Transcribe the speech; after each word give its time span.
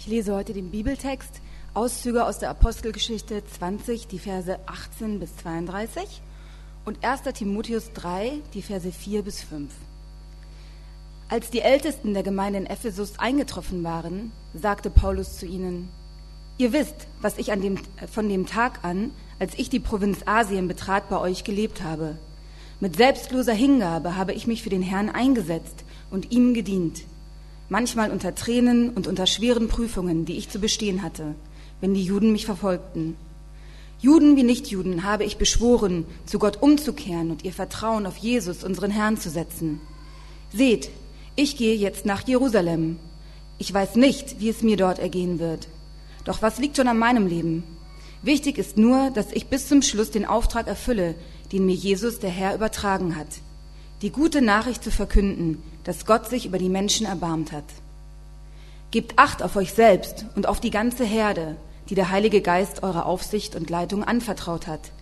Ich 0.00 0.06
lese 0.06 0.34
heute 0.34 0.54
den 0.54 0.70
Bibeltext, 0.70 1.42
Auszüge 1.74 2.24
aus 2.24 2.38
der 2.38 2.48
Apostelgeschichte 2.48 3.42
20, 3.44 4.06
die 4.06 4.18
Verse 4.18 4.58
18 4.64 5.20
bis 5.20 5.36
32 5.36 6.22
und 6.86 7.04
1. 7.04 7.20
Timotheus 7.34 7.92
3, 7.92 8.38
die 8.54 8.62
Verse 8.62 8.90
4 8.90 9.20
bis 9.20 9.42
5. 9.42 9.70
Als 11.28 11.50
die 11.50 11.60
Ältesten 11.60 12.14
der 12.14 12.22
Gemeinde 12.22 12.60
in 12.60 12.66
Ephesus 12.66 13.18
eingetroffen 13.18 13.84
waren, 13.84 14.32
sagte 14.54 14.88
Paulus 14.88 15.36
zu 15.36 15.44
ihnen, 15.44 15.90
Ihr 16.56 16.72
wisst, 16.72 17.06
was 17.20 17.36
ich 17.36 17.48
dem, 17.48 17.76
von 18.10 18.26
dem 18.26 18.46
Tag 18.46 18.82
an, 18.82 19.10
als 19.38 19.52
ich 19.58 19.68
die 19.68 19.80
Provinz 19.80 20.20
Asien 20.24 20.66
betrat, 20.66 21.10
bei 21.10 21.18
euch 21.18 21.44
gelebt 21.44 21.82
habe. 21.82 22.16
Mit 22.80 22.96
selbstloser 22.96 23.52
Hingabe 23.52 24.16
habe 24.16 24.32
ich 24.32 24.46
mich 24.46 24.62
für 24.62 24.70
den 24.70 24.82
Herrn 24.82 25.10
eingesetzt 25.10 25.84
und 26.10 26.32
ihm 26.32 26.54
gedient. 26.54 27.02
Manchmal 27.72 28.10
unter 28.10 28.34
Tränen 28.34 28.90
und 28.90 29.06
unter 29.06 29.26
schweren 29.26 29.68
Prüfungen, 29.68 30.24
die 30.24 30.36
ich 30.36 30.50
zu 30.50 30.58
bestehen 30.58 31.02
hatte, 31.02 31.36
wenn 31.80 31.94
die 31.94 32.02
Juden 32.02 32.32
mich 32.32 32.44
verfolgten. 32.44 33.16
Juden 34.00 34.36
wie 34.36 34.42
Nichtjuden 34.42 35.04
habe 35.04 35.22
ich 35.22 35.36
beschworen, 35.36 36.04
zu 36.26 36.40
Gott 36.40 36.60
umzukehren 36.60 37.30
und 37.30 37.44
ihr 37.44 37.52
Vertrauen 37.52 38.06
auf 38.06 38.16
Jesus, 38.16 38.64
unseren 38.64 38.90
Herrn, 38.90 39.18
zu 39.18 39.30
setzen. 39.30 39.80
Seht, 40.52 40.90
ich 41.36 41.56
gehe 41.56 41.76
jetzt 41.76 42.06
nach 42.06 42.26
Jerusalem. 42.26 42.98
Ich 43.58 43.72
weiß 43.72 43.94
nicht, 43.94 44.40
wie 44.40 44.48
es 44.48 44.62
mir 44.62 44.76
dort 44.76 44.98
ergehen 44.98 45.38
wird. 45.38 45.68
Doch 46.24 46.42
was 46.42 46.58
liegt 46.58 46.76
schon 46.76 46.88
an 46.88 46.98
meinem 46.98 47.28
Leben? 47.28 47.62
Wichtig 48.22 48.58
ist 48.58 48.78
nur, 48.78 49.10
dass 49.10 49.30
ich 49.30 49.46
bis 49.46 49.68
zum 49.68 49.82
Schluss 49.82 50.10
den 50.10 50.26
Auftrag 50.26 50.66
erfülle, 50.66 51.14
den 51.52 51.66
mir 51.66 51.76
Jesus, 51.76 52.18
der 52.18 52.30
Herr, 52.30 52.52
übertragen 52.52 53.14
hat. 53.14 53.28
Die 54.02 54.10
gute 54.10 54.42
Nachricht 54.42 54.82
zu 54.82 54.90
verkünden, 54.90 55.62
dass 55.84 56.06
Gott 56.06 56.28
sich 56.28 56.46
über 56.46 56.58
die 56.58 56.68
Menschen 56.68 57.06
erbarmt 57.06 57.52
hat. 57.52 57.64
Gebt 58.90 59.18
Acht 59.18 59.42
auf 59.42 59.56
euch 59.56 59.72
selbst 59.72 60.26
und 60.34 60.46
auf 60.46 60.60
die 60.60 60.70
ganze 60.70 61.04
Herde, 61.04 61.56
die 61.88 61.94
der 61.94 62.10
Heilige 62.10 62.40
Geist 62.40 62.82
eurer 62.82 63.06
Aufsicht 63.06 63.56
und 63.56 63.70
Leitung 63.70 64.04
anvertraut 64.04 64.66
hat. 64.66 64.92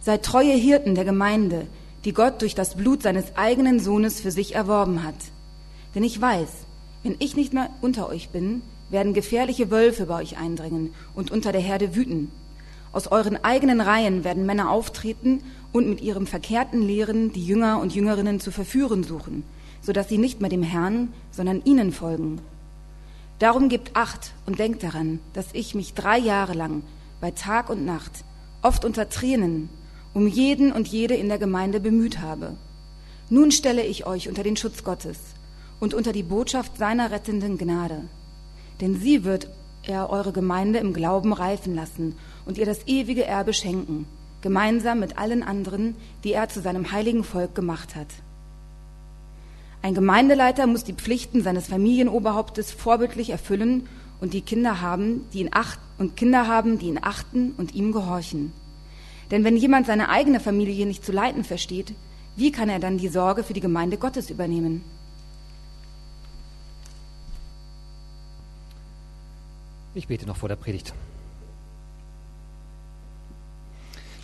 Seid 0.00 0.24
treue 0.24 0.54
Hirten 0.54 0.94
der 0.94 1.04
Gemeinde, 1.04 1.66
die 2.04 2.12
Gott 2.12 2.40
durch 2.42 2.54
das 2.54 2.76
Blut 2.76 3.02
seines 3.02 3.36
eigenen 3.36 3.80
Sohnes 3.80 4.20
für 4.20 4.30
sich 4.30 4.54
erworben 4.54 5.02
hat. 5.02 5.16
Denn 5.94 6.04
ich 6.04 6.20
weiß, 6.20 6.48
wenn 7.02 7.16
ich 7.18 7.36
nicht 7.36 7.52
mehr 7.52 7.70
unter 7.80 8.08
euch 8.08 8.30
bin, 8.30 8.62
werden 8.90 9.14
gefährliche 9.14 9.70
Wölfe 9.70 10.06
bei 10.06 10.20
euch 10.20 10.38
eindringen 10.38 10.94
und 11.14 11.30
unter 11.30 11.52
der 11.52 11.60
Herde 11.60 11.94
wüten. 11.94 12.30
Aus 12.92 13.06
euren 13.08 13.42
eigenen 13.44 13.80
Reihen 13.80 14.24
werden 14.24 14.46
Männer 14.46 14.70
auftreten 14.70 15.42
und 15.72 15.88
mit 15.88 16.00
ihrem 16.00 16.26
verkehrten 16.26 16.82
Lehren 16.82 17.32
die 17.32 17.44
Jünger 17.44 17.80
und 17.80 17.94
Jüngerinnen 17.94 18.40
zu 18.40 18.50
verführen 18.50 19.04
suchen, 19.04 19.44
so 19.80 19.92
dass 19.92 20.08
sie 20.08 20.18
nicht 20.18 20.40
mehr 20.40 20.50
dem 20.50 20.62
Herrn, 20.62 21.12
sondern 21.30 21.62
ihnen 21.64 21.92
folgen. 21.92 22.40
Darum 23.38 23.68
gebt 23.68 23.94
Acht 23.94 24.32
und 24.46 24.58
denkt 24.58 24.82
daran, 24.82 25.20
dass 25.32 25.46
ich 25.52 25.74
mich 25.74 25.94
drei 25.94 26.18
Jahre 26.18 26.54
lang 26.54 26.82
bei 27.20 27.30
Tag 27.30 27.70
und 27.70 27.84
Nacht, 27.84 28.24
oft 28.62 28.84
unter 28.84 29.08
Tränen, 29.08 29.68
um 30.14 30.26
jeden 30.26 30.72
und 30.72 30.88
jede 30.88 31.14
in 31.14 31.28
der 31.28 31.38
Gemeinde 31.38 31.80
bemüht 31.80 32.20
habe. 32.20 32.56
Nun 33.30 33.52
stelle 33.52 33.84
ich 33.84 34.06
euch 34.06 34.28
unter 34.28 34.42
den 34.42 34.56
Schutz 34.56 34.82
Gottes 34.82 35.18
und 35.80 35.94
unter 35.94 36.12
die 36.12 36.22
Botschaft 36.22 36.76
seiner 36.78 37.10
rettenden 37.10 37.58
Gnade. 37.58 38.02
Denn 38.80 38.98
sie 38.98 39.24
wird 39.24 39.48
er 39.82 40.10
eure 40.10 40.32
Gemeinde 40.32 40.78
im 40.78 40.92
Glauben 40.92 41.32
reifen 41.32 41.74
lassen 41.74 42.14
und 42.46 42.58
ihr 42.58 42.66
das 42.66 42.86
ewige 42.86 43.24
Erbe 43.24 43.52
schenken, 43.52 44.06
gemeinsam 44.42 45.00
mit 45.00 45.18
allen 45.18 45.42
anderen, 45.42 45.96
die 46.24 46.32
er 46.32 46.48
zu 46.48 46.60
seinem 46.60 46.92
heiligen 46.92 47.24
Volk 47.24 47.54
gemacht 47.54 47.96
hat. 47.96 48.08
Ein 49.88 49.94
Gemeindeleiter 49.94 50.66
muss 50.66 50.84
die 50.84 50.92
Pflichten 50.92 51.42
seines 51.42 51.68
Familienoberhauptes 51.68 52.72
vorbildlich 52.72 53.30
erfüllen 53.30 53.88
und 54.20 54.34
die 54.34 54.42
Kinder 54.42 54.82
haben, 54.82 55.24
die 55.32 55.40
ihn 55.40 55.48
acht 55.50 55.78
und 55.96 56.14
Kinder 56.14 56.46
haben, 56.46 56.78
die 56.78 56.88
ihn 56.88 56.98
achten 57.00 57.52
und 57.56 57.74
ihm 57.74 57.92
gehorchen. 57.92 58.52
Denn 59.30 59.44
wenn 59.44 59.56
jemand 59.56 59.86
seine 59.86 60.10
eigene 60.10 60.40
Familie 60.40 60.84
nicht 60.84 61.06
zu 61.06 61.10
leiten 61.10 61.42
versteht, 61.42 61.94
wie 62.36 62.52
kann 62.52 62.68
er 62.68 62.80
dann 62.80 62.98
die 62.98 63.08
Sorge 63.08 63.42
für 63.42 63.54
die 63.54 63.62
Gemeinde 63.62 63.96
Gottes 63.96 64.28
übernehmen? 64.28 64.84
Ich 69.94 70.06
bete 70.06 70.26
noch 70.26 70.36
vor 70.36 70.50
der 70.50 70.56
Predigt. 70.56 70.92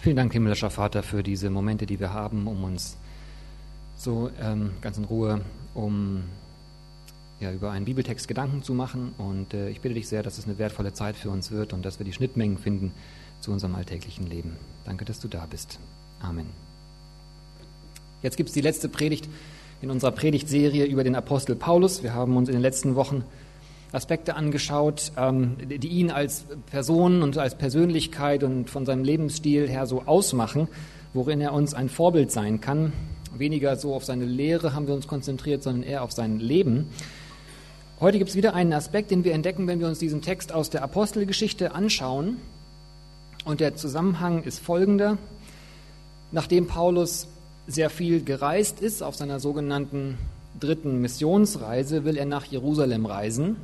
Vielen 0.03 0.17
Dank, 0.17 0.31
himmlischer 0.35 0.69
Vater, 0.69 1.03
für 1.03 1.23
diese 1.23 1.49
Momente, 1.49 1.87
die 1.87 2.01
wir 2.01 2.13
haben, 2.13 2.47
um 2.49 2.65
uns 2.65 2.99
so 3.97 4.31
ähm, 4.41 4.73
ganz 4.81 4.99
in 4.99 5.05
Ruhe 5.05 5.41
um 5.75 6.25
ja, 7.41 7.53
über 7.53 7.71
einen 7.71 7.85
Bibeltext 7.85 8.29
Gedanken 8.29 8.63
zu 8.63 8.75
machen. 8.75 9.13
Und 9.19 9.55
äh, 9.55 9.69
ich 9.69 9.81
bitte 9.81 9.95
dich 9.95 10.09
sehr, 10.09 10.23
dass 10.23 10.39
es 10.39 10.47
eine 10.47 10.59
wertvolle 10.59 10.93
Zeit 10.93 11.17
für 11.17 11.31
uns 11.31 11.51
wird 11.51 11.73
und 11.73 11.85
dass 11.85 11.99
wir 11.99 12.07
die 12.07 12.13
Schnittmengen 12.13 12.59
finden 12.59 12.93
zu 13.41 13.53
unserem 13.53 13.75
alltäglichen 13.75 14.27
Leben. 14.27 14.57
Danke, 14.85 15.05
dass 15.05 15.21
du 15.21 15.29
da 15.29 15.47
bist. 15.47 15.79
Amen. 16.21 16.47
Jetzt 18.23 18.37
gibt 18.37 18.49
es 18.49 18.55
die 18.55 18.63
letzte 18.63 18.89
Predigt 18.89 19.29
in 19.83 19.91
unserer 19.91 20.13
Predigtserie 20.13 20.87
über 20.87 21.05
den 21.05 21.15
Apostel 21.15 21.57
Paulus. 21.57 22.03
Wir 22.03 22.15
haben 22.15 22.37
uns 22.37 22.49
in 22.49 22.55
den 22.55 22.63
letzten 22.63 22.95
Wochen 22.95 23.25
Aspekte 23.93 24.35
angeschaut, 24.35 25.13
ähm, 25.17 25.57
die 25.69 25.89
ihn 25.89 26.11
als 26.11 26.47
Person 26.71 27.23
und 27.23 27.37
als 27.37 27.57
Persönlichkeit 27.57 28.43
und 28.43 28.71
von 28.71 28.87
seinem 28.87 29.05
Lebensstil 29.05 29.69
her 29.69 29.87
so 29.87 30.03
ausmachen, 30.07 30.69
worin 31.13 31.41
er 31.41 31.53
uns 31.53 31.75
ein 31.75 31.89
Vorbild 31.89 32.33
sein 32.33 32.61
kann. 32.61 32.93
Weniger 33.39 33.77
so 33.77 33.95
auf 33.95 34.05
seine 34.05 34.25
Lehre 34.25 34.75
haben 34.75 34.87
wir 34.87 34.95
uns 34.95 35.07
konzentriert, 35.07 35.63
sondern 35.63 35.83
eher 35.83 36.03
auf 36.03 36.13
sein 36.13 36.39
Leben. 36.39 36.89
Heute 38.01 38.19
gibt 38.19 38.31
es 38.31 38.37
wieder 38.37 38.55
einen 38.55 38.73
Aspekt, 38.73 39.11
den 39.11 39.25
wir 39.25 39.35
entdecken, 39.35 39.67
wenn 39.67 39.81
wir 39.81 39.87
uns 39.87 39.99
diesen 39.99 40.21
Text 40.21 40.53
aus 40.53 40.71
der 40.71 40.83
Apostelgeschichte 40.83 41.75
anschauen. 41.75 42.39
Und 43.45 43.61
der 43.61 43.77
Zusammenhang 43.77 44.43
ist 44.43 44.59
folgender. 44.59 45.19
Nachdem 46.33 46.67
Paulus 46.67 47.29
sehr 47.67 47.91
viel 47.91 48.23
gereist 48.23 48.81
ist 48.81 49.03
auf 49.03 49.15
seiner 49.15 49.41
sogenannten 49.41 50.19
dritten 50.61 51.01
Missionsreise, 51.01 52.05
will 52.05 52.17
er 52.17 52.27
nach 52.27 52.45
Jerusalem 52.45 53.07
reisen. 53.07 53.57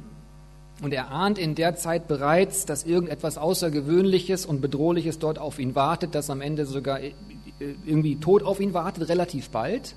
Und 0.83 0.95
er 0.95 1.11
ahnt 1.11 1.39
in 1.39 1.55
der 1.55 1.77
Zeit 1.77 2.09
bereits, 2.09 2.65
dass 2.65 2.85
irgendetwas 2.85 3.37
Außergewöhnliches 3.37 4.47
und 4.47 4.61
Bedrohliches 4.61 5.19
dort 5.19 5.39
auf 5.39 5.59
ihn 5.59 5.75
wartet, 5.75 6.15
das 6.15 6.31
am 6.31 6.41
Ende 6.41 6.65
sogar 6.65 7.01
irgendwie 7.85 8.17
tot 8.17 8.43
auf 8.43 8.61
ihn 8.61 8.75
wartet, 8.75 9.09
relativ 9.09 9.51
bald. 9.51 9.95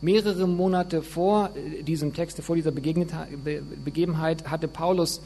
Mehrere 0.00 0.46
Monate 0.46 1.02
vor 1.02 1.50
äh, 1.54 1.82
diesem 1.82 2.12
Text, 2.12 2.40
vor 2.42 2.56
dieser 2.56 2.72
Begebenheit, 2.72 4.50
hatte 4.50 4.68
Paulus 4.68 5.22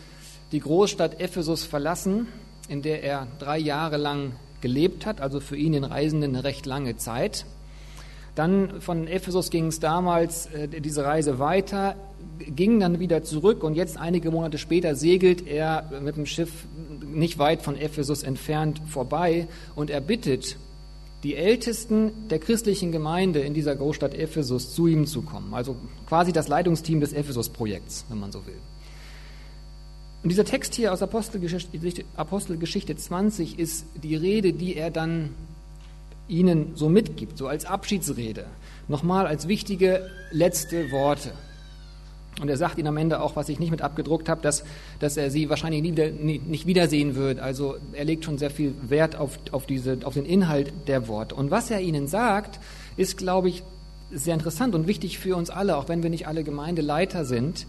die 0.53 0.61
Großstadt 0.61 1.21
Ephesus 1.21 1.65
verlassen, 1.65 2.29
in 2.69 2.83
der 2.83 3.03
er 3.03 3.27
drei 3.39 3.59
Jahre 3.59 3.97
lang 3.97 4.33
gelebt 4.61 5.07
hat, 5.07 5.21
also 5.21 5.41
für 5.41 5.57
ihn 5.57 5.73
den 5.73 5.85
Reisenden 5.85 6.35
eine 6.35 6.45
recht 6.45 6.67
lange 6.67 6.97
Zeit. 6.97 7.45
Dann 8.35 8.81
von 8.81 9.09
Ephesus 9.09 9.51
ging 9.51 9.67
es 9.67 9.81
damals 9.81 10.47
äh, 10.47 10.69
diese 10.69 11.05
Reise 11.05 11.39
weiter, 11.39 11.97
ging 12.39 12.79
dann 12.79 13.01
wieder 13.01 13.25
zurück 13.25 13.65
und 13.65 13.75
jetzt 13.75 13.99
einige 13.99 14.31
Monate 14.31 14.59
später 14.59 14.95
segelt 14.95 15.47
er 15.47 15.91
mit 16.01 16.17
dem 16.17 16.27
Schiff 16.27 16.67
nicht 17.05 17.39
weit 17.39 17.63
von 17.63 17.77
Ephesus 17.77 18.23
entfernt 18.23 18.81
vorbei 18.87 19.49
und 19.75 19.91
er 19.91 20.01
bittet 20.01 20.57
die 21.23 21.35
Ältesten 21.35 22.29
der 22.29 22.39
christlichen 22.39 22.93
Gemeinde 22.93 23.41
in 23.41 23.55
dieser 23.55 23.75
Großstadt 23.75 24.15
Ephesus 24.15 24.75
zu 24.75 24.87
ihm 24.87 25.07
zu 25.07 25.23
kommen. 25.23 25.53
Also 25.53 25.77
quasi 26.07 26.33
das 26.33 26.49
Leitungsteam 26.49 27.01
des 27.01 27.13
Ephesus-Projekts, 27.13 28.05
wenn 28.09 28.21
man 28.21 28.31
so 28.31 28.47
will. 28.47 28.59
Und 30.23 30.31
dieser 30.31 30.45
Text 30.45 30.75
hier 30.75 30.93
aus 30.93 31.03
Apostelgeschichte, 31.03 32.05
Apostelgeschichte 32.17 32.97
20 32.97 33.59
ist 33.59 33.87
die 34.03 34.17
Rede, 34.17 34.53
die 34.53 34.77
er 34.77 34.91
dann 34.91 35.31
ihnen 36.29 36.73
so 36.75 36.89
mitgibt, 36.89 37.39
so 37.39 37.49
als 37.49 37.65
Abschiedsrede, 37.65 38.47
nochmal 38.87 39.27
als 39.27 39.49
wichtige 39.49 40.09
letzte 40.31 40.91
Worte. 40.91 41.33
Und 42.41 42.49
er 42.49 42.57
sagt 42.57 42.79
ihnen 42.79 42.89
am 42.89 42.97
Ende 42.97 43.21
auch, 43.21 43.37
was 43.37 43.49
ich 43.49 43.59
nicht 43.59 43.71
mit 43.71 43.83
abgedruckt 43.83 44.29
habe, 44.29 44.41
dass, 44.43 44.65
dass 45.01 45.17
er 45.17 45.31
sie 45.31 45.51
wahrscheinlich 45.51 45.83
nie 45.83 45.93
nie, 45.93 46.41
nicht 46.47 46.67
wiedersehen 46.67 47.17
wird. 47.17 47.41
Also 47.41 47.77
er 47.93 48.05
legt 48.05 48.25
schon 48.25 48.39
sehr 48.39 48.51
viel 48.51 48.75
Wert 48.83 49.17
auf, 49.17 49.39
auf, 49.51 49.67
diese, 49.67 49.99
auf 50.05 50.15
den 50.15 50.25
Inhalt 50.25 50.73
der 50.87 51.09
Worte. 51.09 51.35
Und 51.35 51.51
was 51.51 51.71
er 51.71 51.81
ihnen 51.81 52.07
sagt, 52.07 52.61
ist, 52.97 53.17
glaube 53.17 53.49
ich, 53.49 53.63
sehr 54.13 54.35
interessant 54.35 54.75
und 54.75 54.87
wichtig 54.87 55.19
für 55.19 55.37
uns 55.37 55.51
alle, 55.51 55.77
auch 55.77 55.89
wenn 55.89 56.03
wir 56.03 56.11
nicht 56.11 56.27
alle 56.27 56.45
Gemeindeleiter 56.45 57.25
sind. 57.25 57.67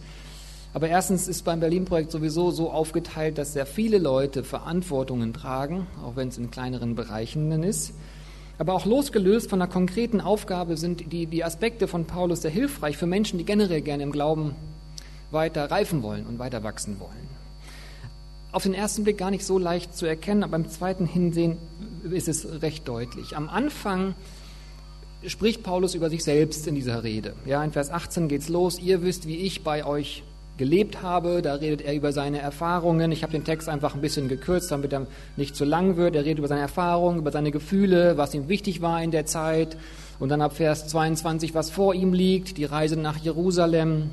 Aber 0.73 0.87
erstens 0.87 1.27
ist 1.27 1.45
beim 1.45 1.59
Berlin-Projekt 1.59 2.11
sowieso 2.11 2.51
so 2.51 2.69
aufgeteilt, 2.69 3.37
dass 3.39 3.53
sehr 3.53 3.65
viele 3.65 3.97
Leute 3.97 4.43
Verantwortungen 4.43 5.33
tragen, 5.33 5.87
auch 6.03 6.15
wenn 6.15 6.27
es 6.27 6.37
in 6.37 6.51
kleineren 6.51 6.95
Bereichen 6.95 7.63
ist. 7.63 7.93
Aber 8.59 8.73
auch 8.73 8.85
losgelöst 8.85 9.49
von 9.49 9.61
einer 9.61 9.71
konkreten 9.71 10.19
Aufgabe 10.19 10.75
sind 10.75 11.13
die, 11.13 11.25
die 11.25 11.43
Aspekte 11.45 11.87
von 11.87 12.05
Paulus 12.05 12.41
sehr 12.41 12.51
hilfreich 12.51 12.97
für 12.97 13.07
Menschen, 13.07 13.39
die 13.39 13.45
generell 13.45 13.81
gerne 13.81 14.03
im 14.03 14.11
Glauben 14.11 14.53
weiter 15.31 15.71
reifen 15.71 16.03
wollen 16.03 16.25
und 16.25 16.39
weiter 16.39 16.61
wachsen 16.61 16.99
wollen. 16.99 17.29
Auf 18.51 18.63
den 18.63 18.73
ersten 18.73 19.05
Blick 19.05 19.17
gar 19.17 19.31
nicht 19.31 19.45
so 19.45 19.57
leicht 19.57 19.95
zu 19.95 20.05
erkennen, 20.05 20.43
aber 20.43 20.51
beim 20.51 20.69
zweiten 20.69 21.05
Hinsehen 21.05 21.57
ist 22.11 22.27
es 22.27 22.61
recht 22.61 22.85
deutlich. 22.85 23.37
Am 23.37 23.47
Anfang 23.47 24.13
spricht 25.25 25.63
Paulus 25.63 25.95
über 25.95 26.09
sich 26.09 26.23
selbst 26.25 26.67
in 26.67 26.75
dieser 26.75 27.03
Rede. 27.03 27.35
Ja, 27.45 27.63
in 27.63 27.71
Vers 27.71 27.89
18 27.91 28.27
geht's 28.27 28.49
los. 28.49 28.77
Ihr 28.77 29.03
wisst, 29.03 29.25
wie 29.25 29.37
ich 29.37 29.63
bei 29.63 29.85
euch 29.85 30.23
gelebt 30.59 31.01
habe. 31.01 31.41
Da 31.41 31.55
redet 31.55 31.81
er 31.81 31.95
über 31.95 32.11
seine 32.11 32.39
Erfahrungen. 32.39 33.11
Ich 33.11 33.23
habe 33.23 33.31
den 33.31 33.45
Text 33.45 33.67
einfach 33.67 33.95
ein 33.95 34.01
bisschen 34.01 34.27
gekürzt, 34.27 34.69
damit 34.71 34.93
er 34.93 35.07
nicht 35.37 35.55
zu 35.55 35.65
lang 35.65 35.95
wird. 35.95 36.15
Er 36.15 36.25
redet 36.25 36.37
über 36.37 36.47
seine 36.47 36.61
Erfahrungen, 36.61 37.17
über 37.17 37.31
seine 37.31 37.49
Gefühle, 37.49 38.17
was 38.17 38.35
ihm 38.35 38.49
wichtig 38.49 38.81
war 38.81 39.01
in 39.01 39.09
der 39.09 39.25
Zeit. 39.25 39.77
Und 40.19 40.29
dann 40.29 40.41
ab 40.41 40.57
Vers 40.57 40.87
22, 40.89 41.55
was 41.55 41.71
vor 41.71 41.95
ihm 41.95 42.13
liegt, 42.13 42.57
die 42.57 42.65
Reise 42.65 42.97
nach 42.97 43.17
Jerusalem, 43.17 44.11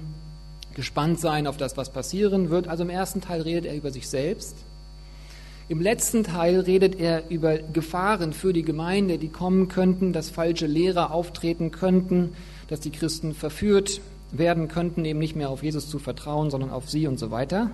gespannt 0.72 1.20
sein 1.20 1.46
auf 1.46 1.56
das, 1.56 1.76
was 1.76 1.90
passieren 1.90 2.48
wird. 2.48 2.68
Also 2.68 2.84
im 2.84 2.90
ersten 2.90 3.20
Teil 3.20 3.42
redet 3.42 3.66
er 3.66 3.74
über 3.74 3.90
sich 3.90 4.08
selbst. 4.08 4.56
Im 5.68 5.80
letzten 5.80 6.22
Teil 6.22 6.60
redet 6.60 7.00
er 7.00 7.28
über 7.28 7.58
Gefahren 7.58 8.32
für 8.32 8.52
die 8.52 8.62
Gemeinde, 8.62 9.18
die 9.18 9.28
kommen 9.28 9.66
könnten, 9.66 10.12
dass 10.12 10.30
falsche 10.30 10.66
Lehrer 10.66 11.10
auftreten 11.10 11.72
könnten, 11.72 12.34
dass 12.68 12.78
die 12.78 12.92
Christen 12.92 13.34
verführt 13.34 14.00
werden 14.32 14.68
könnten, 14.68 15.04
eben 15.04 15.18
nicht 15.18 15.36
mehr 15.36 15.50
auf 15.50 15.62
Jesus 15.62 15.88
zu 15.88 15.98
vertrauen, 15.98 16.50
sondern 16.50 16.70
auf 16.70 16.88
sie 16.90 17.06
und 17.06 17.18
so 17.18 17.30
weiter. 17.30 17.70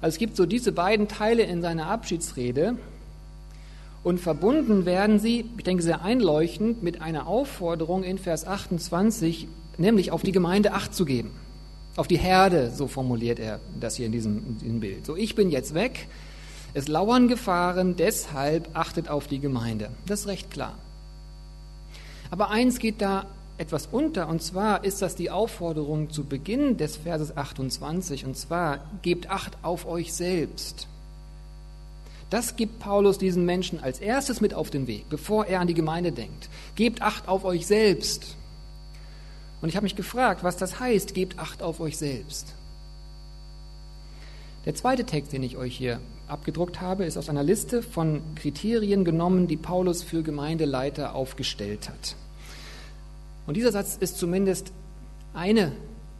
Also 0.00 0.14
es 0.14 0.18
gibt 0.18 0.36
so 0.36 0.46
diese 0.46 0.72
beiden 0.72 1.08
Teile 1.08 1.42
in 1.42 1.62
seiner 1.62 1.86
Abschiedsrede 1.86 2.76
und 4.02 4.20
verbunden 4.20 4.86
werden 4.86 5.18
sie, 5.18 5.46
ich 5.56 5.64
denke 5.64 5.82
sehr 5.82 6.02
einleuchtend, 6.02 6.82
mit 6.82 7.02
einer 7.02 7.26
Aufforderung 7.26 8.04
in 8.04 8.18
Vers 8.18 8.46
28, 8.46 9.48
nämlich 9.78 10.12
auf 10.12 10.22
die 10.22 10.32
Gemeinde 10.32 10.72
Acht 10.72 10.94
zu 10.94 11.04
geben. 11.04 11.32
Auf 11.96 12.06
die 12.06 12.18
Herde, 12.18 12.70
so 12.70 12.86
formuliert 12.86 13.38
er 13.38 13.58
das 13.80 13.96
hier 13.96 14.06
in 14.06 14.12
diesem, 14.12 14.36
in 14.46 14.58
diesem 14.58 14.80
Bild. 14.80 15.06
So, 15.06 15.16
ich 15.16 15.34
bin 15.34 15.50
jetzt 15.50 15.74
weg, 15.74 16.06
es 16.74 16.88
lauern 16.88 17.26
Gefahren, 17.26 17.96
deshalb 17.96 18.68
achtet 18.74 19.08
auf 19.08 19.26
die 19.26 19.40
Gemeinde. 19.40 19.88
Das 20.06 20.20
ist 20.20 20.26
recht 20.26 20.50
klar. 20.50 20.74
Aber 22.30 22.50
eins 22.50 22.78
geht 22.78 23.00
da 23.00 23.26
etwas 23.58 23.88
unter, 23.90 24.28
und 24.28 24.42
zwar 24.42 24.84
ist 24.84 25.02
das 25.02 25.14
die 25.14 25.30
Aufforderung 25.30 26.10
zu 26.10 26.24
Beginn 26.24 26.76
des 26.76 26.96
Verses 26.96 27.36
28, 27.36 28.26
und 28.26 28.36
zwar 28.36 28.80
gebt 29.02 29.30
Acht 29.30 29.56
auf 29.62 29.86
euch 29.86 30.12
selbst. 30.12 30.88
Das 32.28 32.56
gibt 32.56 32.80
Paulus 32.80 33.18
diesen 33.18 33.44
Menschen 33.44 33.80
als 33.82 34.00
erstes 34.00 34.40
mit 34.40 34.52
auf 34.52 34.70
den 34.70 34.86
Weg, 34.86 35.08
bevor 35.08 35.46
er 35.46 35.60
an 35.60 35.68
die 35.68 35.74
Gemeinde 35.74 36.12
denkt. 36.12 36.48
Gebt 36.74 37.00
Acht 37.00 37.28
auf 37.28 37.44
euch 37.44 37.66
selbst. 37.66 38.36
Und 39.62 39.68
ich 39.68 39.76
habe 39.76 39.84
mich 39.84 39.96
gefragt, 39.96 40.42
was 40.42 40.56
das 40.56 40.80
heißt, 40.80 41.14
gebt 41.14 41.38
Acht 41.38 41.62
auf 41.62 41.80
euch 41.80 41.96
selbst. 41.96 42.54
Der 44.64 44.74
zweite 44.74 45.04
Text, 45.04 45.32
den 45.32 45.44
ich 45.44 45.56
euch 45.56 45.76
hier 45.76 46.00
abgedruckt 46.26 46.80
habe, 46.80 47.04
ist 47.04 47.16
aus 47.16 47.28
einer 47.28 47.44
Liste 47.44 47.82
von 47.82 48.20
Kriterien 48.34 49.04
genommen, 49.04 49.46
die 49.46 49.56
Paulus 49.56 50.02
für 50.02 50.24
Gemeindeleiter 50.24 51.14
aufgestellt 51.14 51.88
hat. 51.88 52.16
Und 53.46 53.56
dieser 53.56 53.72
Satz 53.72 53.96
ist 53.98 54.18
zumindest 54.18 54.72
eine 55.34 55.72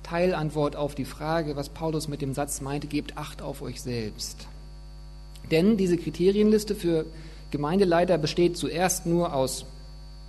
Teilantwort 0.03 0.77
auf 0.77 0.95
die 0.95 1.05
Frage, 1.05 1.57
was 1.57 1.69
Paulus 1.69 2.07
mit 2.07 2.23
dem 2.23 2.35
Satz 2.35 2.61
meinte, 2.61 2.87
gebt 2.87 3.17
Acht 3.17 3.43
auf 3.43 3.63
euch 3.63 3.83
selbst. 3.83 4.47
Denn 5.51 5.77
diese 5.77 5.97
Kriterienliste 5.97 6.75
für 6.75 7.07
Gemeindeleiter 7.51 8.19
besteht 8.19 8.57
zuerst 8.57 9.07
nur 9.07 9.35
aus 9.35 9.67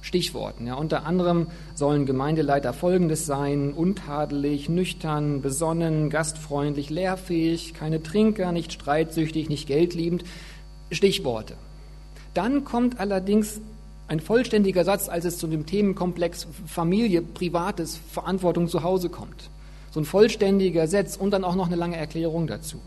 Stichworten. 0.02 0.68
Ja, 0.68 0.76
unter 0.76 1.06
anderem 1.06 1.48
sollen 1.76 2.06
Gemeindeleiter 2.06 2.74
folgendes 2.74 3.26
sein: 3.26 3.74
untadelig, 3.74 4.70
nüchtern, 4.70 5.42
besonnen, 5.42 6.10
gastfreundlich, 6.10 6.90
lehrfähig, 6.90 7.74
keine 7.74 8.02
Trinker, 8.02 8.52
nicht 8.52 8.72
streitsüchtig, 8.74 9.50
nicht 9.50 9.68
geldliebend. 9.68 10.24
Stichworte. 10.92 11.56
Dann 12.34 12.64
kommt 12.64 13.00
allerdings 13.00 13.60
ein 14.08 14.20
vollständiger 14.20 14.86
Satz, 14.86 15.10
als 15.10 15.26
es 15.26 15.38
zu 15.38 15.48
dem 15.48 15.66
Themenkomplex 15.66 16.48
Familie, 16.66 17.22
Privates, 17.22 18.00
Verantwortung 18.12 18.68
zu 18.70 18.84
Hause 18.84 19.10
kommt. 19.10 19.50
So 19.92 20.00
ein 20.00 20.06
vollständiger 20.06 20.88
Satz 20.88 21.18
und 21.18 21.32
dann 21.32 21.44
auch 21.44 21.56
noch 21.56 21.68
eine 21.68 21.76
lange 21.76 21.98
Erklärung 21.98 22.48
dazu. 22.48 22.80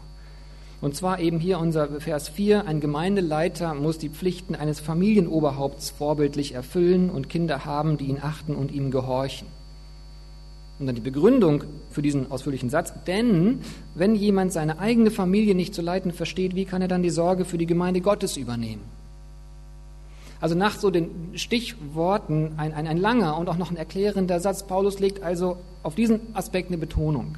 Und 0.81 0.96
zwar 0.96 1.20
eben 1.20 1.38
hier 1.38 1.58
unser 1.58 2.00
Vers 2.00 2.31
4, 2.31 2.67
ein 2.67 2.81
Gemeindeleiter 2.81 3.75
muss 3.75 3.99
die 3.99 4.08
Pflichten 4.08 4.55
eines 4.55 4.81
Familienoberhaupts 4.81 5.90
vorbildlich 5.90 6.55
erfüllen 6.55 7.11
und 7.11 7.28
Kinder 7.28 7.67
haben, 7.67 7.99
die 7.99 8.06
ihn 8.06 8.19
achten 8.22 8.55
und 8.55 8.72
ihm 8.72 8.90
gehorchen. 8.90 9.46
Und 10.78 10.87
dann 10.87 10.94
die 10.94 11.02
Begründung 11.02 11.64
für 11.90 12.00
diesen 12.00 12.31
ausführlichen 12.31 12.70
Satz, 12.70 12.94
denn 13.06 13.61
wenn 13.94 14.14
jemand 14.14 14.55
seine 14.55 14.78
eigene 14.78 15.11
Familie 15.11 15.55
nicht 15.55 15.75
zu 15.75 15.82
leiten 15.82 16.12
versteht, 16.12 16.55
wie 16.55 16.64
kann 16.64 16.81
er 16.81 16.88
dann 16.88 17.02
die 17.02 17.11
Sorge 17.11 17.44
für 17.44 17.58
die 17.58 17.67
Gemeinde 17.67 18.00
Gottes 18.00 18.38
übernehmen? 18.38 19.00
Also 20.41 20.55
nach 20.55 20.79
so 20.79 20.91
den 20.91 21.33
Stichworten 21.35 22.55
ein, 22.57 22.73
ein, 22.73 22.87
ein 22.87 22.97
langer 22.97 23.37
und 23.37 23.49
auch 23.49 23.59
noch 23.59 23.71
ein 23.71 23.77
erklärender 23.77 24.41
Satz. 24.41 24.63
Paulus 24.63 24.99
legt 24.99 25.23
also 25.23 25.59
auf 25.83 25.95
diesen 25.95 26.21
Aspekt 26.35 26.69
eine 26.69 26.79
Betonung. 26.79 27.37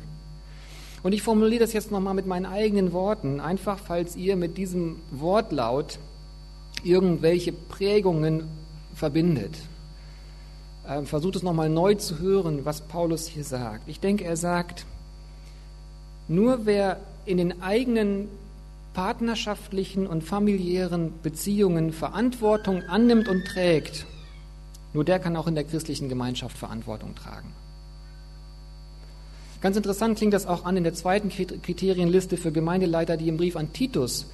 Und 1.03 1.13
ich 1.13 1.23
formuliere 1.23 1.61
das 1.61 1.73
jetzt 1.73 1.91
nochmal 1.91 2.15
mit 2.15 2.27
meinen 2.27 2.47
eigenen 2.47 2.93
Worten, 2.93 3.41
einfach 3.41 3.79
falls 3.79 4.15
ihr 4.15 4.37
mit 4.37 4.57
diesem 4.57 5.01
Wortlaut 5.11 5.99
irgendwelche 6.85 7.53
Prägungen 7.53 8.45
verbindet. 8.95 9.57
Ähm, 10.89 11.07
versucht 11.07 11.37
es 11.37 11.43
nochmal 11.43 11.69
neu 11.69 11.95
zu 11.95 12.21
hören, 12.21 12.65
was 12.65 12.83
Paulus 12.83 13.27
hier 13.27 13.45
sagt. 13.45 13.89
Ich 13.89 13.99
denke, 13.99 14.25
er 14.25 14.37
sagt, 14.37 14.87
nur 16.29 16.67
wer 16.67 17.01
in 17.25 17.37
den 17.37 17.63
eigenen 17.63 18.29
partnerschaftlichen 18.95 20.07
und 20.07 20.23
familiären 20.23 21.13
Beziehungen 21.23 21.93
Verantwortung 21.93 22.83
annimmt 22.85 23.29
und 23.29 23.45
trägt, 23.47 24.07
nur 24.93 25.05
der 25.05 25.19
kann 25.19 25.37
auch 25.37 25.47
in 25.47 25.55
der 25.55 25.65
christlichen 25.65 26.09
Gemeinschaft 26.09 26.57
Verantwortung 26.57 27.15
tragen. 27.15 27.53
Ganz 29.61 29.77
interessant 29.77 30.19
klingt 30.19 30.35
das 30.35 30.47
auch 30.47 30.65
an 30.65 30.77
in 30.77 30.85
der 30.85 30.93
zweiten 30.93 31.29
Kriterienliste 31.29 32.37
für 32.37 32.51
Gemeindeleiter, 32.51 33.17
die 33.17 33.29
im 33.29 33.37
Brief 33.37 33.57
an 33.57 33.73
Titus 33.73 34.27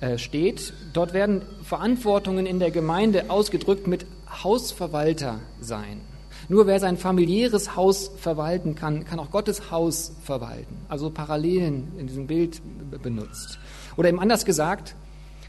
äh, 0.00 0.18
steht. 0.18 0.74
Dort 0.92 1.14
werden 1.14 1.40
Verantwortungen 1.62 2.44
in 2.44 2.58
der 2.58 2.70
Gemeinde 2.70 3.30
ausgedrückt 3.30 3.86
mit 3.86 4.04
Hausverwalter 4.28 5.40
sein. 5.60 6.00
Nur 6.48 6.66
wer 6.66 6.80
sein 6.80 6.96
familiäres 6.96 7.76
Haus 7.76 8.10
verwalten 8.18 8.74
kann, 8.74 9.04
kann 9.04 9.18
auch 9.18 9.30
Gottes 9.30 9.70
Haus 9.70 10.12
verwalten. 10.22 10.76
Also 10.88 11.10
Parallelen 11.10 11.92
in 11.98 12.06
diesem 12.06 12.26
Bild 12.26 12.60
benutzt. 13.02 13.58
Oder 13.96 14.08
eben 14.08 14.20
anders 14.20 14.44
gesagt, 14.44 14.94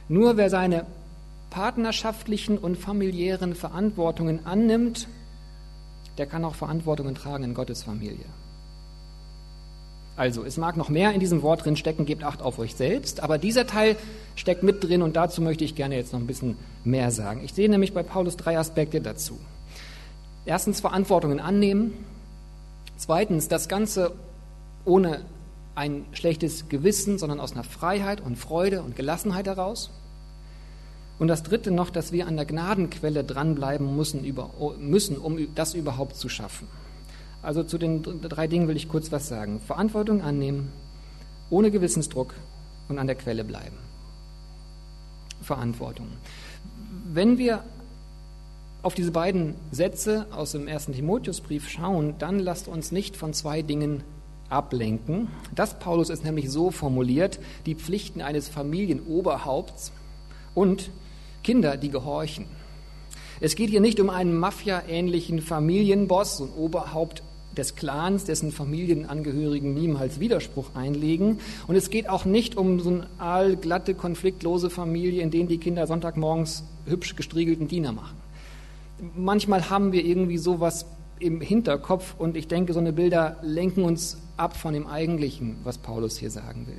nur 0.07 0.37
wer 0.37 0.49
seine 0.49 0.85
partnerschaftlichen 1.49 2.57
und 2.57 2.77
familiären 2.77 3.55
Verantwortungen 3.55 4.45
annimmt, 4.45 5.07
der 6.17 6.25
kann 6.25 6.45
auch 6.45 6.55
Verantwortungen 6.55 7.15
tragen 7.15 7.43
in 7.43 7.53
Gottes 7.53 7.83
Familie. 7.83 8.25
Also, 10.17 10.45
es 10.45 10.55
mag 10.55 10.77
noch 10.77 10.87
mehr 10.87 11.11
in 11.11 11.19
diesem 11.19 11.41
Wort 11.41 11.65
drin 11.65 11.75
stecken, 11.75 12.05
gebt 12.05 12.23
Acht 12.23 12.41
auf 12.41 12.57
euch 12.57 12.75
selbst, 12.75 13.21
aber 13.21 13.37
dieser 13.37 13.67
Teil 13.67 13.97
steckt 14.35 14.63
mit 14.63 14.81
drin 14.81 15.01
und 15.01 15.17
dazu 15.17 15.41
möchte 15.41 15.65
ich 15.65 15.75
gerne 15.75 15.97
jetzt 15.97 16.13
noch 16.13 16.21
ein 16.21 16.27
bisschen 16.27 16.57
mehr 16.85 17.11
sagen. 17.11 17.41
Ich 17.43 17.53
sehe 17.53 17.69
nämlich 17.69 17.93
bei 17.93 18.01
Paulus 18.01 18.37
drei 18.37 18.57
Aspekte 18.57 19.01
dazu. 19.01 19.37
Erstens 20.45 20.79
Verantwortungen 20.79 21.39
annehmen. 21.39 21.93
Zweitens 22.97 23.47
das 23.47 23.67
Ganze 23.67 24.13
ohne 24.85 25.21
ein 25.73 26.05
schlechtes 26.13 26.69
Gewissen, 26.69 27.17
sondern 27.17 27.39
aus 27.39 27.53
einer 27.53 27.63
Freiheit 27.63 28.21
und 28.21 28.37
Freude 28.37 28.81
und 28.81 28.95
Gelassenheit 28.95 29.47
heraus. 29.47 29.91
Und 31.17 31.27
das 31.27 31.43
Dritte 31.43 31.71
noch, 31.71 31.89
dass 31.89 32.11
wir 32.11 32.27
an 32.27 32.35
der 32.35 32.45
Gnadenquelle 32.45 33.23
dranbleiben 33.23 33.95
müssen, 33.95 34.23
über, 34.23 34.51
müssen 34.77 35.17
um 35.17 35.53
das 35.55 35.73
überhaupt 35.73 36.15
zu 36.15 36.29
schaffen. 36.29 36.67
Also 37.41 37.63
zu 37.63 37.77
den 37.77 38.03
drei 38.21 38.47
Dingen 38.47 38.67
will 38.67 38.75
ich 38.75 38.89
kurz 38.89 39.11
was 39.11 39.27
sagen. 39.27 39.59
Verantwortung 39.59 40.21
annehmen, 40.21 40.71
ohne 41.49 41.71
Gewissensdruck 41.71 42.33
und 42.89 42.97
an 42.97 43.07
der 43.07 43.15
Quelle 43.15 43.43
bleiben. 43.43 43.77
Verantwortung. 45.41 46.07
Wenn 47.13 47.37
wir 47.37 47.63
auf 48.85 48.93
diese 48.93 49.09
beiden 49.09 49.55
Sätze 49.71 50.27
aus 50.29 50.51
dem 50.51 50.67
ersten 50.67 50.93
Timotheusbrief 50.93 51.69
schauen, 51.69 52.13
dann 52.19 52.37
lasst 52.37 52.67
uns 52.67 52.91
nicht 52.91 53.17
von 53.17 53.33
zwei 53.33 53.63
Dingen 53.63 54.03
ablenken. 54.47 55.27
Das 55.55 55.79
Paulus 55.79 56.11
ist 56.11 56.23
nämlich 56.23 56.51
so 56.51 56.69
formuliert, 56.69 57.39
die 57.65 57.73
Pflichten 57.73 58.21
eines 58.21 58.47
Familienoberhaupts 58.47 59.91
und 60.53 60.91
Kinder, 61.43 61.77
die 61.77 61.89
gehorchen. 61.89 62.45
Es 63.41 63.55
geht 63.55 63.71
hier 63.71 63.81
nicht 63.81 63.99
um 63.99 64.11
einen 64.11 64.37
Mafia-ähnlichen 64.37 65.41
Familienboss 65.41 66.39
und 66.39 66.51
Oberhaupt 66.55 67.23
des 67.57 67.75
Clans, 67.75 68.25
dessen 68.25 68.51
Familienangehörigen 68.51 69.73
niemals 69.73 70.19
Widerspruch 70.19 70.75
einlegen. 70.75 71.39
Und 71.65 71.75
es 71.75 71.89
geht 71.89 72.07
auch 72.07 72.25
nicht 72.25 72.55
um 72.55 72.79
so 72.79 72.89
eine 72.89 73.07
aalglatte, 73.17 73.95
konfliktlose 73.95 74.69
Familie, 74.69 75.23
in 75.23 75.31
denen 75.31 75.49
die 75.49 75.57
Kinder 75.57 75.87
Sonntagmorgens 75.87 76.65
hübsch 76.85 77.15
gestriegelten 77.15 77.67
Diener 77.67 77.91
machen. 77.91 78.24
Manchmal 79.15 79.69
haben 79.69 79.91
wir 79.91 80.05
irgendwie 80.05 80.37
sowas 80.37 80.85
im 81.19 81.41
Hinterkopf 81.41 82.15
und 82.17 82.37
ich 82.37 82.47
denke, 82.47 82.73
so 82.73 82.79
eine 82.79 82.93
Bilder 82.93 83.37
lenken 83.41 83.83
uns 83.83 84.17
ab 84.37 84.55
von 84.55 84.73
dem 84.73 84.87
Eigentlichen, 84.87 85.57
was 85.63 85.77
Paulus 85.77 86.17
hier 86.17 86.31
sagen 86.31 86.67
will. 86.67 86.77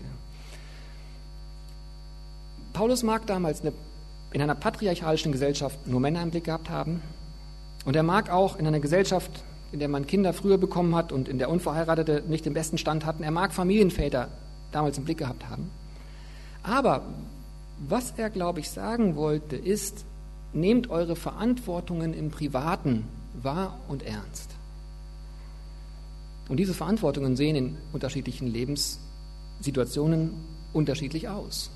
Paulus 2.72 3.02
mag 3.02 3.26
damals 3.26 3.62
eine, 3.62 3.72
in 4.32 4.42
einer 4.42 4.54
patriarchalischen 4.54 5.32
Gesellschaft 5.32 5.86
nur 5.86 6.00
Männer 6.00 6.22
im 6.22 6.30
Blick 6.30 6.44
gehabt 6.44 6.68
haben 6.68 7.00
und 7.84 7.96
er 7.96 8.02
mag 8.02 8.30
auch 8.30 8.56
in 8.56 8.66
einer 8.66 8.80
Gesellschaft 8.80 9.42
in 9.72 9.80
der 9.80 9.88
man 9.88 10.06
Kinder 10.06 10.32
früher 10.32 10.58
bekommen 10.58 10.94
hat 10.94 11.12
und 11.12 11.28
in 11.28 11.38
der 11.38 11.50
Unverheiratete 11.50 12.22
nicht 12.28 12.46
den 12.46 12.54
besten 12.54 12.78
Stand 12.78 13.04
hatten. 13.04 13.22
Er 13.22 13.30
mag 13.30 13.52
Familienväter 13.52 14.28
damals 14.72 14.98
im 14.98 15.04
Blick 15.04 15.18
gehabt 15.18 15.48
haben. 15.48 15.70
Aber 16.62 17.02
was 17.86 18.14
er, 18.16 18.30
glaube 18.30 18.60
ich, 18.60 18.70
sagen 18.70 19.16
wollte, 19.16 19.56
ist, 19.56 20.04
nehmt 20.56 20.90
eure 20.90 21.14
Verantwortungen 21.14 22.14
im 22.14 22.30
Privaten 22.30 23.04
wahr 23.42 23.78
und 23.88 24.02
ernst. 24.02 24.50
Und 26.48 26.58
diese 26.58 26.74
Verantwortungen 26.74 27.36
sehen 27.36 27.56
in 27.56 27.76
unterschiedlichen 27.92 28.46
Lebenssituationen 28.48 30.32
unterschiedlich 30.72 31.28
aus. 31.28 31.70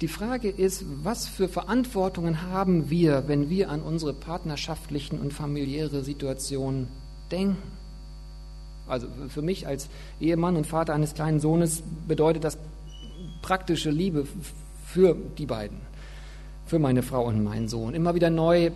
Die 0.00 0.08
Frage 0.08 0.48
ist, 0.48 0.84
was 1.02 1.26
für 1.26 1.48
Verantwortungen 1.48 2.42
haben 2.42 2.88
wir, 2.88 3.24
wenn 3.26 3.50
wir 3.50 3.70
an 3.70 3.82
unsere 3.82 4.12
partnerschaftlichen 4.12 5.18
und 5.18 5.32
familiäre 5.32 6.04
Situationen 6.04 6.86
denken? 7.32 7.56
Also 8.86 9.08
für 9.28 9.42
mich 9.42 9.66
als 9.66 9.88
Ehemann 10.20 10.56
und 10.56 10.66
Vater 10.66 10.94
eines 10.94 11.14
kleinen 11.14 11.40
Sohnes 11.40 11.82
bedeutet 12.06 12.44
das 12.44 12.58
praktische 13.42 13.90
Liebe 13.90 14.26
für 14.86 15.16
die 15.36 15.46
beiden, 15.46 15.78
für 16.68 16.78
meine 16.78 17.02
Frau 17.02 17.24
und 17.24 17.42
meinen 17.42 17.66
Sohn. 17.66 17.94
Immer 17.94 18.14
wieder 18.14 18.28
neu 18.28 18.70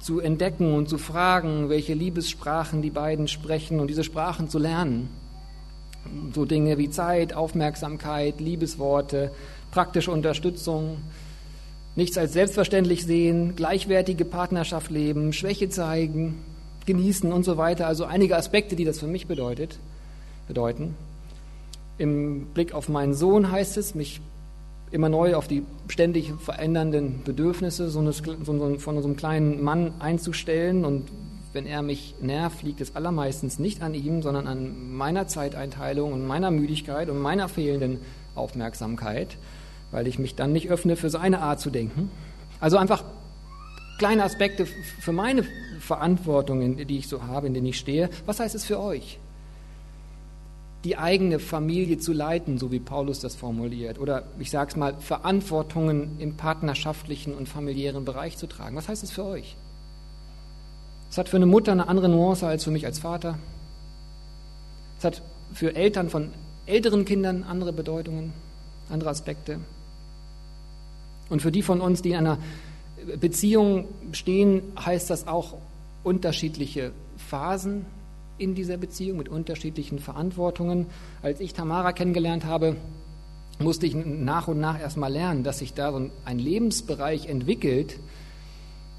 zu 0.00 0.20
entdecken 0.20 0.74
und 0.74 0.88
zu 0.88 0.98
fragen, 0.98 1.68
welche 1.68 1.94
Liebessprachen 1.94 2.80
die 2.82 2.90
beiden 2.90 3.28
sprechen 3.28 3.80
und 3.80 3.88
diese 3.88 4.02
Sprachen 4.02 4.48
zu 4.48 4.58
lernen. 4.58 5.10
So 6.34 6.46
Dinge 6.46 6.78
wie 6.78 6.90
Zeit, 6.90 7.34
Aufmerksamkeit, 7.34 8.40
Liebesworte, 8.40 9.30
praktische 9.70 10.10
Unterstützung, 10.10 10.98
nichts 11.96 12.16
als 12.18 12.32
selbstverständlich 12.32 13.04
sehen, 13.04 13.56
gleichwertige 13.56 14.24
Partnerschaft 14.24 14.90
leben, 14.90 15.32
Schwäche 15.32 15.68
zeigen, 15.68 16.42
genießen 16.86 17.30
und 17.30 17.44
so 17.44 17.56
weiter. 17.58 17.86
Also 17.86 18.04
einige 18.04 18.36
Aspekte, 18.36 18.74
die 18.74 18.84
das 18.84 18.98
für 18.98 19.06
mich 19.06 19.26
bedeutet, 19.26 19.78
bedeuten. 20.48 20.94
Im 21.98 22.46
Blick 22.54 22.74
auf 22.74 22.88
meinen 22.88 23.14
Sohn 23.14 23.50
heißt 23.50 23.76
es, 23.76 23.94
mich 23.94 24.20
immer 24.94 25.08
neu 25.08 25.34
auf 25.34 25.48
die 25.48 25.62
ständig 25.88 26.32
verändernden 26.38 27.22
Bedürfnisse 27.24 27.90
so 27.90 28.00
eines, 28.00 28.22
von 28.44 29.02
so 29.02 29.08
kleinen 29.14 29.62
Mann 29.62 29.92
einzustellen. 29.98 30.84
Und 30.84 31.10
wenn 31.52 31.66
er 31.66 31.82
mich 31.82 32.14
nervt, 32.22 32.62
liegt 32.62 32.80
es 32.80 32.96
allermeistens 32.96 33.58
nicht 33.58 33.82
an 33.82 33.94
ihm, 33.94 34.22
sondern 34.22 34.46
an 34.46 34.94
meiner 34.94 35.26
Zeiteinteilung 35.26 36.12
und 36.12 36.26
meiner 36.26 36.50
Müdigkeit 36.50 37.10
und 37.10 37.20
meiner 37.20 37.48
fehlenden 37.48 37.98
Aufmerksamkeit 38.34 39.36
weil 39.94 40.08
ich 40.08 40.18
mich 40.18 40.34
dann 40.34 40.52
nicht 40.52 40.68
öffne 40.70 40.96
für 40.96 41.08
seine 41.08 41.40
Art 41.40 41.60
zu 41.60 41.70
denken. 41.70 42.10
Also 42.58 42.76
einfach 42.78 43.04
kleine 43.98 44.24
Aspekte 44.24 44.66
für 44.66 45.12
meine 45.12 45.44
Verantwortungen, 45.78 46.84
die 46.88 46.98
ich 46.98 47.06
so 47.06 47.22
habe, 47.22 47.46
in 47.46 47.54
denen 47.54 47.68
ich 47.68 47.78
stehe. 47.78 48.10
Was 48.26 48.40
heißt 48.40 48.56
es 48.56 48.64
für 48.64 48.80
euch? 48.80 49.20
Die 50.84 50.98
eigene 50.98 51.38
Familie 51.38 51.98
zu 51.98 52.12
leiten, 52.12 52.58
so 52.58 52.70
wie 52.70 52.78
Paulus 52.78 53.20
das 53.20 53.34
formuliert. 53.34 53.98
Oder 53.98 54.24
ich 54.38 54.50
sage 54.50 54.70
es 54.70 54.76
mal, 54.76 54.94
Verantwortungen 55.00 56.18
im 56.18 56.36
partnerschaftlichen 56.36 57.34
und 57.34 57.48
familiären 57.48 58.04
Bereich 58.04 58.36
zu 58.36 58.46
tragen. 58.46 58.76
Was 58.76 58.88
heißt 58.88 59.02
es 59.02 59.10
für 59.10 59.24
euch? 59.24 59.56
Es 61.10 61.18
hat 61.18 61.28
für 61.28 61.36
eine 61.36 61.46
Mutter 61.46 61.72
eine 61.72 61.88
andere 61.88 62.08
Nuance 62.08 62.46
als 62.46 62.64
für 62.64 62.70
mich 62.70 62.84
als 62.84 62.98
Vater. 62.98 63.38
Es 64.98 65.04
hat 65.04 65.22
für 65.52 65.74
Eltern 65.74 66.10
von 66.10 66.30
älteren 66.66 67.04
Kindern 67.04 67.44
andere 67.44 67.72
Bedeutungen, 67.72 68.32
andere 68.90 69.10
Aspekte. 69.10 69.60
Und 71.28 71.40
für 71.40 71.52
die 71.52 71.62
von 71.62 71.80
uns, 71.80 72.02
die 72.02 72.10
in 72.10 72.16
einer 72.16 72.38
Beziehung 73.20 73.88
stehen, 74.12 74.62
heißt 74.78 75.10
das 75.10 75.26
auch 75.26 75.54
unterschiedliche 76.02 76.92
Phasen 77.16 77.86
in 78.38 78.54
dieser 78.54 78.76
Beziehung 78.76 79.18
mit 79.18 79.28
unterschiedlichen 79.28 79.98
Verantwortungen. 79.98 80.86
Als 81.22 81.40
ich 81.40 81.54
Tamara 81.54 81.92
kennengelernt 81.92 82.44
habe, 82.44 82.76
musste 83.58 83.86
ich 83.86 83.94
nach 83.94 84.48
und 84.48 84.60
nach 84.60 84.80
erstmal 84.80 85.12
lernen, 85.12 85.44
dass 85.44 85.60
sich 85.60 85.74
da 85.74 85.92
so 85.92 86.10
ein 86.24 86.38
Lebensbereich 86.38 87.28
entwickelt, 87.28 87.98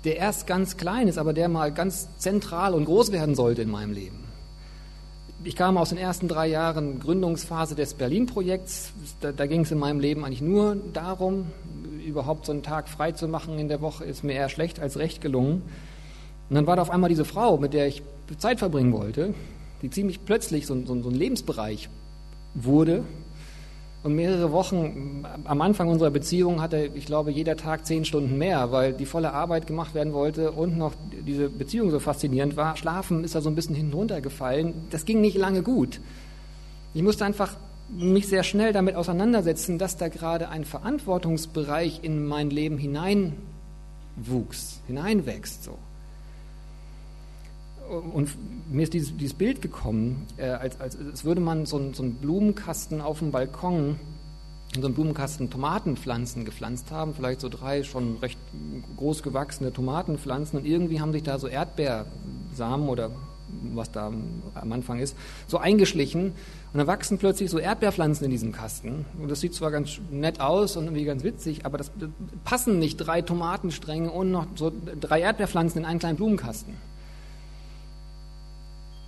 der 0.06 0.18
erst 0.18 0.48
ganz 0.48 0.77
klein 0.77 1.08
ist, 1.08 1.18
aber 1.18 1.34
der 1.34 1.50
mal 1.50 1.72
ganz 1.72 2.08
zentral 2.18 2.74
und 2.74 2.86
groß 2.86 3.12
werden 3.12 3.36
sollte 3.36 3.63
in 3.63 3.72
meinem 3.72 3.92
Leben. 3.92 4.24
Ich 5.44 5.56
kam 5.56 5.77
aus 5.77 5.89
den 5.89 5.98
ersten 5.98 6.27
drei 6.27 6.48
Jahren 6.48 7.00
Gründungsphase 7.00 7.75
des 7.75 7.94
Berlin-Projekts. 7.96 8.94
Da, 9.20 9.32
da 9.32 9.46
ging 9.46 9.62
es 9.62 9.72
in 9.72 9.77
meinem 9.77 10.00
Leben 10.00 10.24
eigentlich 10.24 10.42
nur 10.42 10.77
darum, 10.94 11.48
überhaupt 12.06 12.46
so 12.46 12.51
einen 12.51 12.63
Tag 12.63 12.88
frei 12.88 13.12
zu 13.12 13.27
machen 13.27 13.60
in 13.60 13.68
der 13.68 13.82
Woche, 13.82 14.06
ist 14.06 14.24
mir 14.24 14.34
eher 14.34 14.50
schlecht 14.50 14.80
als 14.80 14.98
recht 14.98 15.22
gelungen. 15.22 15.63
Und 16.50 16.56
dann 16.56 16.68
war 16.68 16.75
da 16.75 16.82
auf 16.82 16.92
einmal 16.92 17.10
diese 17.10 17.25
Frau, 17.25 17.58
mit 17.58 17.74
der 17.74 17.88
ich 17.88 18.04
Zeit 18.38 18.60
verbringen 18.60 18.94
wollte, 18.94 19.34
die 19.82 19.90
ziemlich 19.90 20.24
plötzlich 20.25 20.66
so, 20.68 20.75
so, 20.86 21.02
so 21.02 21.10
ein 21.10 21.16
Lebensbereich 21.16 21.90
wurde. 22.54 23.04
Und 24.04 24.14
mehrere 24.14 24.52
Wochen 24.52 25.25
am 25.46 25.62
Anfang 25.62 25.88
unserer 25.90 26.12
Beziehung 26.12 26.62
hatte, 26.62 26.92
ich 26.94 27.08
glaube, 27.08 27.32
jeder 27.32 27.58
Tag 27.58 27.88
zehn 27.88 28.06
Stunden 28.06 28.38
mehr, 28.38 28.72
weil 28.72 28.94
die 28.94 29.08
volle 29.08 29.34
Arbeit 29.34 29.66
gemacht 29.66 29.96
werden 29.96 30.14
wollte 30.14 30.52
und 30.52 30.78
noch 30.78 30.94
diese 31.25 31.50
Beziehung 31.50 31.90
so 31.90 32.00
faszinierend 32.00 32.56
war. 32.56 32.78
Schlafen 32.78 33.24
ist 33.24 33.34
da 33.34 33.42
so 33.42 33.50
ein 33.50 33.56
bisschen 33.56 33.74
hinten 33.74 33.94
runtergefallen. 33.94 34.75
Das 34.92 35.06
ging 35.06 35.22
nicht 35.22 35.38
lange 35.38 35.64
gut. 35.64 36.02
Ich 36.94 37.02
musste 37.02 37.25
einfach 37.25 37.58
mich 37.90 38.28
sehr 38.28 38.44
schnell 38.44 38.74
damit 38.74 38.96
auseinandersetzen, 38.96 39.80
dass 39.80 39.98
da 39.98 40.08
gerade 40.08 40.50
ein 40.50 40.66
Verantwortungsbereich 40.66 42.02
in 42.04 42.28
mein 42.28 42.52
Leben 42.52 42.78
hineinwuchs, 42.78 43.42
hineinwächst. 44.86 45.64
So. 45.64 45.80
Und 48.13 48.30
mir 48.72 48.84
ist 48.84 48.94
dieses, 48.94 49.15
dieses 49.15 49.36
Bild 49.36 49.62
gekommen, 49.62 50.25
äh, 50.38 50.48
als, 50.48 50.80
als, 50.80 50.98
als 50.98 51.24
würde 51.24 51.42
man 51.42 51.65
so, 51.65 51.94
so 51.94 52.04
einen 52.04 52.15
Blumenkasten 52.15 53.01
auf 53.01 53.20
dem 53.20 53.32
Balkon, 53.32 54.00
in 54.75 54.82
so 54.82 54.88
einen 54.88 54.96
Blumenkasten 54.96 55.50
Tomatenpflanzen 55.50 56.46
gepflanzt 56.46 56.92
haben, 56.92 57.13
vielleicht 57.13 57.42
so 57.42 57.50
drei 57.50 57.84
schon 57.84 58.18
recht 58.18 58.39
groß 58.98 59.24
gewachsene 59.24 59.72
Tomatenpflanzen 59.72 60.60
und 60.60 60.65
irgendwie 60.65 61.00
haben 61.00 61.13
sich 61.13 61.24
da 61.24 61.39
so 61.39 61.48
Erdbeersamen 61.48 62.89
oder 62.89 63.12
was 63.74 63.92
da 63.92 64.08
am 64.08 64.72
Anfang 64.72 65.00
ist, 65.00 65.15
so 65.48 65.58
eingeschlichen. 65.58 66.34
Und 66.74 66.77
dann 66.77 66.88
wachsen 66.88 67.18
plötzlich 67.18 67.50
so 67.50 67.58
Erdbeerpflanzen 67.58 68.25
in 68.25 68.32
diesem 68.32 68.51
Kasten. 68.51 69.06
Und 69.22 69.30
das 69.30 69.39
sieht 69.39 69.54
zwar 69.54 69.72
ganz 69.72 70.00
nett 70.12 70.42
aus 70.42 70.75
und 70.75 70.86
irgendwie 70.86 71.06
ganz 71.06 71.24
witzig, 71.24 71.65
aber 71.65 71.77
das 71.77 71.92
passen 72.44 72.80
nicht 72.80 72.98
drei 72.98 73.22
Tomatenstränge 73.22 74.12
und 74.12 74.32
noch 74.32 74.48
so 74.56 74.72
drei 75.00 75.22
Erdbeerpflanzen 75.22 75.82
in 75.82 75.86
einen 75.86 76.00
kleinen 76.00 76.18
Blumenkasten. 76.18 76.74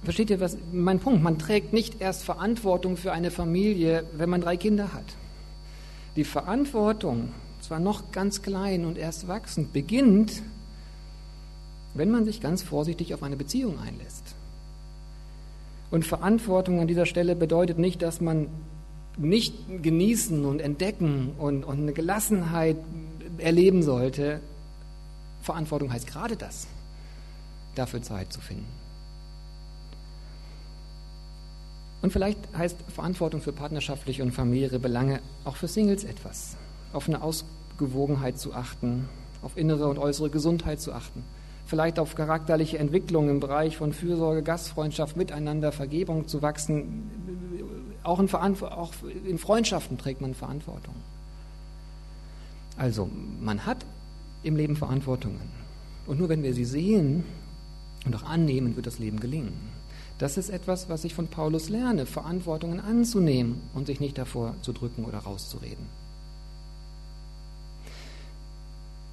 Versteht 0.04 0.30
ihr 0.30 0.40
was? 0.40 0.58
Mein 0.72 1.00
Punkt. 1.00 1.24
Man 1.24 1.40
trägt 1.40 1.74
nicht 1.74 2.02
erst 2.02 2.24
Verantwortung 2.24 2.98
für 2.98 3.12
eine 3.12 3.32
Familie, 3.32 4.06
wenn 4.14 4.30
man 4.30 4.42
drei 4.42 4.58
Kinder 4.58 4.94
hat. 4.94 5.06
Die 6.16 6.24
Verantwortung, 6.24 7.30
zwar 7.62 7.80
noch 7.80 8.12
ganz 8.12 8.42
klein 8.42 8.86
und 8.86 8.98
erst 8.98 9.28
wachsend, 9.28 9.74
beginnt, 9.74 10.42
wenn 11.94 12.12
man 12.12 12.26
sich 12.26 12.42
ganz 12.42 12.64
vorsichtig 12.64 13.14
auf 13.14 13.24
eine 13.24 13.36
Beziehung 13.36 13.80
einlässt. 13.80 14.36
Und 15.90 16.06
Verantwortung 16.06 16.80
an 16.80 16.88
dieser 16.88 17.06
Stelle 17.06 17.36
bedeutet 17.36 17.80
nicht, 17.80 18.02
dass 18.02 18.22
man 18.22 18.48
nicht 19.18 19.56
genießen 19.82 20.46
und 20.46 20.60
entdecken 20.60 21.32
und, 21.38 21.64
und 21.64 21.80
eine 21.80 21.94
Gelassenheit 21.94 22.78
erleben 23.38 23.82
sollte. 23.84 24.42
Verantwortung 25.42 25.92
heißt 25.92 26.08
gerade 26.08 26.36
das, 26.36 26.68
dafür 27.76 28.02
Zeit 28.02 28.32
zu 28.32 28.42
finden. 28.42 28.77
Und 32.02 32.12
vielleicht 32.12 32.40
heißt 32.56 32.78
Verantwortung 32.94 33.42
für 33.42 33.54
partnerschaftliche 33.54 34.24
und 34.24 34.32
familiäre 34.32 34.80
Belange 34.80 35.20
auch 35.46 35.56
für 35.56 35.68
Singles 35.68 36.04
etwas. 36.04 36.56
Auf 36.94 37.08
eine 37.08 37.22
Ausgewogenheit 37.22 38.40
zu 38.40 38.54
achten, 38.54 39.10
auf 39.42 39.58
innere 39.58 39.88
und 39.88 39.98
äußere 39.98 40.30
Gesundheit 40.30 40.80
zu 40.80 40.94
achten 40.94 41.24
vielleicht 41.68 42.00
auf 42.00 42.16
charakterliche 42.16 42.80
Entwicklung 42.80 43.30
im 43.30 43.40
Bereich 43.40 43.78
von 43.78 43.94
Fürsorge, 43.94 44.42
Gastfreundschaft, 44.42 45.18
Miteinander, 45.18 45.72
Vergebung 45.72 46.28
zu 46.28 46.42
wachsen. 46.42 47.12
Auch 48.04 48.20
in, 48.20 48.34
auch 48.34 48.94
in 49.26 49.38
Freundschaften 49.38 49.98
trägt 49.98 50.22
man 50.22 50.34
Verantwortung. 50.34 50.96
Also, 52.78 53.10
man 53.42 53.66
hat 53.66 53.86
im 54.44 54.56
Leben 54.56 54.76
Verantwortungen. 54.76 55.50
Und 56.06 56.20
nur 56.20 56.30
wenn 56.30 56.44
wir 56.44 56.54
sie 56.54 56.66
sehen 56.66 57.26
und 58.06 58.16
auch 58.16 58.24
annehmen, 58.24 58.76
wird 58.76 58.88
das 58.88 59.00
Leben 59.00 59.20
gelingen. 59.20 59.77
Das 60.18 60.38
ist 60.38 60.50
etwas, 60.50 60.90
was 60.90 61.04
ich 61.04 61.14
von 61.14 61.28
Paulus 61.28 61.70
lerne, 61.70 62.06
Verantwortungen 62.06 62.80
anzunehmen 62.80 63.62
und 63.76 63.88
sich 63.88 64.00
nicht 64.00 64.18
davor 64.18 64.56
zu 64.62 64.74
drücken 64.74 65.06
oder 65.06 65.20
rauszureden. 65.20 65.86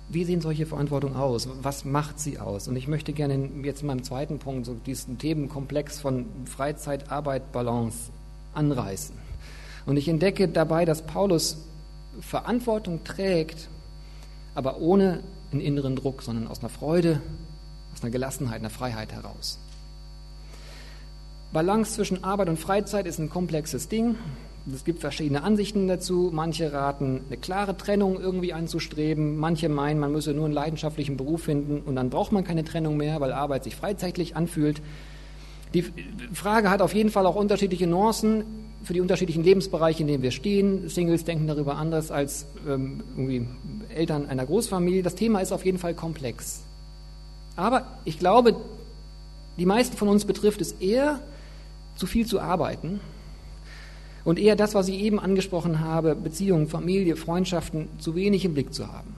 Wie 0.08 0.24
sehen 0.24 0.40
solche 0.40 0.66
Verantwortung 0.66 1.16
aus? 1.16 1.48
Was 1.62 1.84
macht 1.84 2.20
sie 2.20 2.38
aus? 2.38 2.68
Und 2.68 2.76
ich 2.76 2.88
möchte 2.88 3.12
gerne 3.12 3.48
jetzt 3.62 3.80
in 3.80 3.86
meinem 3.86 4.02
zweiten 4.02 4.38
Punkt 4.38 4.66
so 4.66 4.74
diesen 4.74 5.18
Themenkomplex 5.18 6.00
von 6.00 6.26
Freizeit, 6.44 7.10
Arbeit, 7.10 7.52
Balance 7.52 8.10
anreißen. 8.54 9.16
Und 9.86 9.96
ich 9.96 10.08
entdecke 10.08 10.48
dabei, 10.48 10.84
dass 10.84 11.02
Paulus 11.02 11.58
Verantwortung 12.20 13.02
trägt, 13.04 13.68
aber 14.54 14.78
ohne 14.78 15.22
einen 15.52 15.60
inneren 15.60 15.96
Druck, 15.96 16.22
sondern 16.22 16.48
aus 16.48 16.60
einer 16.60 16.68
Freude, 16.68 17.20
aus 17.92 18.02
einer 18.02 18.10
Gelassenheit, 18.10 18.60
einer 18.60 18.70
Freiheit 18.70 19.12
heraus. 19.12 19.58
Balance 21.54 21.94
zwischen 21.94 22.24
Arbeit 22.24 22.48
und 22.48 22.58
Freizeit 22.58 23.06
ist 23.06 23.20
ein 23.20 23.30
komplexes 23.30 23.88
Ding. 23.88 24.16
Es 24.74 24.84
gibt 24.84 25.00
verschiedene 25.00 25.44
Ansichten 25.44 25.86
dazu. 25.86 26.30
Manche 26.32 26.72
raten, 26.72 27.20
eine 27.28 27.36
klare 27.36 27.76
Trennung 27.76 28.20
irgendwie 28.20 28.52
anzustreben. 28.52 29.38
Manche 29.38 29.68
meinen, 29.68 30.00
man 30.00 30.10
müsse 30.10 30.34
nur 30.34 30.46
einen 30.46 30.52
leidenschaftlichen 30.52 31.16
Beruf 31.16 31.44
finden 31.44 31.80
und 31.80 31.94
dann 31.94 32.10
braucht 32.10 32.32
man 32.32 32.42
keine 32.42 32.64
Trennung 32.64 32.96
mehr, 32.96 33.20
weil 33.20 33.32
Arbeit 33.32 33.62
sich 33.62 33.76
freizeitlich 33.76 34.34
anfühlt. 34.34 34.82
Die 35.74 35.84
Frage 36.32 36.70
hat 36.70 36.82
auf 36.82 36.92
jeden 36.92 37.10
Fall 37.10 37.24
auch 37.24 37.36
unterschiedliche 37.36 37.86
Nuancen 37.86 38.42
für 38.82 38.92
die 38.92 39.00
unterschiedlichen 39.00 39.44
Lebensbereiche, 39.44 40.02
in 40.02 40.08
denen 40.08 40.22
wir 40.24 40.32
stehen. 40.32 40.88
Singles 40.88 41.22
denken 41.22 41.46
darüber 41.46 41.76
anders 41.76 42.10
als 42.10 42.46
ähm, 42.68 43.04
irgendwie 43.16 43.46
Eltern 43.94 44.28
einer 44.28 44.44
Großfamilie. 44.44 45.04
Das 45.04 45.14
Thema 45.14 45.38
ist 45.38 45.52
auf 45.52 45.64
jeden 45.64 45.78
Fall 45.78 45.94
komplex. 45.94 46.64
Aber 47.54 47.86
ich 48.04 48.18
glaube, 48.18 48.56
die 49.56 49.66
meisten 49.66 49.96
von 49.96 50.08
uns 50.08 50.24
betrifft 50.24 50.60
es 50.60 50.72
eher, 50.72 51.20
zu 51.96 52.06
viel 52.06 52.26
zu 52.26 52.40
arbeiten 52.40 53.00
und 54.24 54.38
eher 54.38 54.56
das, 54.56 54.74
was 54.74 54.88
ich 54.88 55.00
eben 55.00 55.20
angesprochen 55.20 55.80
habe, 55.80 56.14
Beziehungen, 56.14 56.66
Familie, 56.66 57.16
Freundschaften, 57.16 57.88
zu 57.98 58.14
wenig 58.14 58.44
im 58.44 58.54
Blick 58.54 58.72
zu 58.72 58.90
haben. 58.90 59.14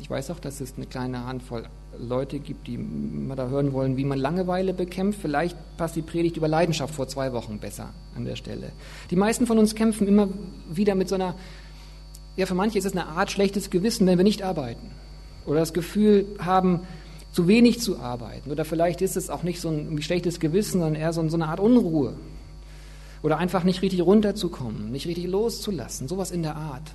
Ich 0.00 0.10
weiß 0.10 0.30
auch, 0.30 0.40
dass 0.40 0.60
es 0.60 0.74
eine 0.76 0.86
kleine 0.86 1.26
Handvoll 1.26 1.64
Leute 1.98 2.38
gibt, 2.38 2.66
die 2.66 2.76
mal 2.76 3.36
da 3.36 3.48
hören 3.48 3.72
wollen, 3.72 3.96
wie 3.96 4.04
man 4.04 4.18
Langeweile 4.18 4.74
bekämpft. 4.74 5.20
Vielleicht 5.20 5.56
passt 5.76 5.96
die 5.96 6.02
Predigt 6.02 6.36
über 6.36 6.48
Leidenschaft 6.48 6.94
vor 6.94 7.08
zwei 7.08 7.32
Wochen 7.32 7.58
besser 7.58 7.92
an 8.14 8.24
der 8.24 8.36
Stelle. 8.36 8.72
Die 9.10 9.16
meisten 9.16 9.46
von 9.46 9.58
uns 9.58 9.74
kämpfen 9.74 10.06
immer 10.06 10.28
wieder 10.70 10.94
mit 10.94 11.08
so 11.08 11.14
einer, 11.14 11.34
ja, 12.36 12.46
für 12.46 12.54
manche 12.54 12.78
ist 12.78 12.84
es 12.84 12.92
eine 12.92 13.06
Art 13.06 13.30
schlechtes 13.30 13.70
Gewissen, 13.70 14.06
wenn 14.06 14.18
wir 14.18 14.24
nicht 14.24 14.42
arbeiten. 14.42 14.90
Oder 15.46 15.60
das 15.60 15.72
Gefühl 15.72 16.26
haben, 16.38 16.80
zu 17.36 17.46
wenig 17.48 17.80
zu 17.82 17.98
arbeiten. 17.98 18.50
Oder 18.50 18.64
vielleicht 18.64 19.02
ist 19.02 19.14
es 19.14 19.28
auch 19.28 19.42
nicht 19.42 19.60
so 19.60 19.68
ein 19.68 20.00
schlechtes 20.00 20.40
Gewissen, 20.40 20.80
sondern 20.80 20.94
eher 20.94 21.12
so, 21.12 21.20
eine 21.20 21.48
Art 21.48 21.60
Unruhe. 21.60 22.14
Oder 23.22 23.36
einfach 23.36 23.62
nicht 23.62 23.82
richtig 23.82 24.00
runterzukommen, 24.00 24.90
nicht 24.90 25.06
richtig 25.06 25.26
loszulassen, 25.26 26.08
sowas 26.08 26.30
in 26.30 26.42
der 26.42 26.56
Art. 26.56 26.94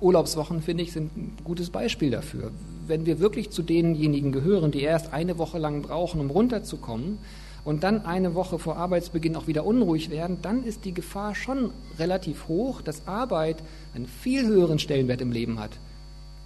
Urlaubswochen, 0.00 0.62
finde 0.62 0.84
ich, 0.84 0.92
sind 0.92 1.16
ein 1.16 1.36
gutes 1.42 1.70
Beispiel 1.70 2.12
dafür. 2.12 2.52
Wenn 2.86 3.06
wir 3.06 3.18
wirklich 3.18 3.50
zu 3.50 3.64
denjenigen 3.64 4.30
gehören, 4.30 4.70
die 4.70 4.82
erst 4.82 5.12
eine 5.12 5.36
Woche 5.36 5.58
lang 5.58 5.82
brauchen, 5.82 6.20
um 6.20 6.30
runterzukommen, 6.30 7.18
und 7.64 7.82
dann 7.82 8.06
eine 8.06 8.36
Woche 8.36 8.60
vor 8.60 8.76
Arbeitsbeginn 8.76 9.34
auch 9.34 9.48
wieder 9.48 9.66
unruhig 9.66 10.10
werden, 10.10 10.38
dann 10.42 10.62
ist 10.62 10.84
die 10.84 10.94
Gefahr 10.94 11.34
schon 11.34 11.72
relativ 11.98 12.46
hoch, 12.46 12.82
dass 12.82 13.08
Arbeit 13.08 13.56
einen 13.96 14.06
viel 14.06 14.46
höheren 14.46 14.78
Stellenwert 14.78 15.20
im 15.20 15.32
Leben 15.32 15.58
hat 15.58 15.72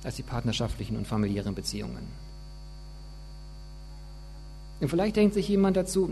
als 0.03 0.17
die 0.17 0.23
partnerschaftlichen 0.23 0.97
und 0.97 1.07
familiären 1.07 1.55
Beziehungen. 1.55 2.20
Und 4.81 4.89
vielleicht 4.89 5.17
denkt 5.17 5.35
sich 5.35 5.49
jemand 5.49 5.77
dazu, 5.77 6.11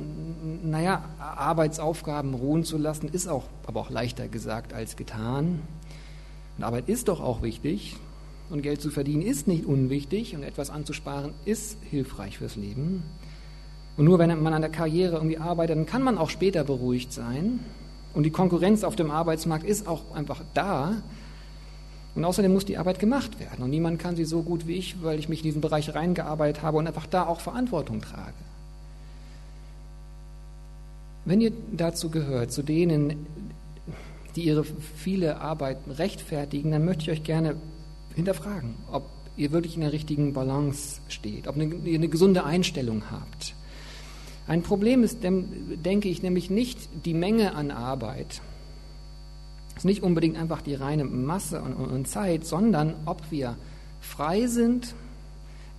naja, 0.62 1.04
Arbeitsaufgaben 1.18 2.34
ruhen 2.34 2.64
zu 2.64 2.76
lassen, 2.76 3.08
ist 3.08 3.26
auch, 3.26 3.44
aber 3.66 3.80
auch 3.80 3.90
leichter 3.90 4.28
gesagt 4.28 4.74
als 4.74 4.96
getan. 4.96 5.60
Und 6.58 6.64
Arbeit 6.64 6.88
ist 6.88 7.08
doch 7.08 7.20
auch 7.20 7.42
wichtig. 7.42 7.96
Und 8.50 8.62
Geld 8.62 8.80
zu 8.80 8.90
verdienen 8.90 9.22
ist 9.22 9.46
nicht 9.46 9.66
unwichtig 9.66 10.34
und 10.34 10.42
etwas 10.42 10.70
anzusparen 10.70 11.32
ist 11.44 11.76
hilfreich 11.90 12.38
fürs 12.38 12.56
Leben. 12.56 13.02
Und 13.96 14.04
nur 14.04 14.18
wenn 14.18 14.42
man 14.42 14.54
an 14.54 14.62
der 14.62 14.70
Karriere 14.70 15.16
irgendwie 15.16 15.38
arbeitet, 15.38 15.76
dann 15.76 15.86
kann 15.86 16.02
man 16.02 16.18
auch 16.18 16.30
später 16.30 16.64
beruhigt 16.64 17.12
sein. 17.12 17.60
Und 18.14 18.22
die 18.22 18.30
Konkurrenz 18.30 18.84
auf 18.84 18.96
dem 18.96 19.10
Arbeitsmarkt 19.10 19.66
ist 19.66 19.86
auch 19.86 20.14
einfach 20.14 20.42
da. 20.54 20.94
Und 22.14 22.24
außerdem 22.24 22.52
muss 22.52 22.64
die 22.64 22.78
Arbeit 22.78 22.98
gemacht 22.98 23.38
werden. 23.38 23.62
Und 23.62 23.70
niemand 23.70 23.98
kann 23.98 24.16
sie 24.16 24.24
so 24.24 24.42
gut 24.42 24.66
wie 24.66 24.74
ich, 24.74 25.02
weil 25.02 25.18
ich 25.18 25.28
mich 25.28 25.40
in 25.40 25.44
diesen 25.44 25.60
Bereich 25.60 25.94
reingearbeitet 25.94 26.62
habe 26.62 26.78
und 26.78 26.86
einfach 26.86 27.06
da 27.06 27.26
auch 27.26 27.40
Verantwortung 27.40 28.00
trage. 28.00 28.34
Wenn 31.24 31.40
ihr 31.40 31.52
dazu 31.72 32.10
gehört, 32.10 32.52
zu 32.52 32.62
denen, 32.62 33.26
die 34.36 34.44
ihre 34.44 34.64
viele 34.64 35.40
Arbeit 35.40 35.78
rechtfertigen, 35.98 36.70
dann 36.70 36.84
möchte 36.84 37.02
ich 37.02 37.10
euch 37.10 37.24
gerne 37.24 37.56
hinterfragen, 38.14 38.76
ob 38.90 39.04
ihr 39.36 39.52
wirklich 39.52 39.74
in 39.74 39.82
der 39.82 39.92
richtigen 39.92 40.32
Balance 40.32 41.00
steht, 41.08 41.48
ob 41.48 41.56
ihr 41.56 41.98
eine 41.98 42.08
gesunde 42.08 42.44
Einstellung 42.44 43.04
habt. 43.10 43.54
Ein 44.46 44.62
Problem 44.62 45.02
ist, 45.02 45.18
denke 45.22 46.08
ich, 46.08 46.22
nämlich 46.22 46.50
nicht 46.50 46.88
die 47.04 47.14
Menge 47.14 47.54
an 47.54 47.70
Arbeit. 47.70 48.40
Es 49.70 49.78
ist 49.78 49.84
nicht 49.84 50.02
unbedingt 50.02 50.38
einfach 50.38 50.62
die 50.62 50.74
reine 50.74 51.04
Masse 51.04 51.60
und 51.60 52.08
Zeit, 52.08 52.46
sondern 52.46 52.94
ob 53.04 53.30
wir 53.30 53.56
frei 54.00 54.46
sind, 54.46 54.94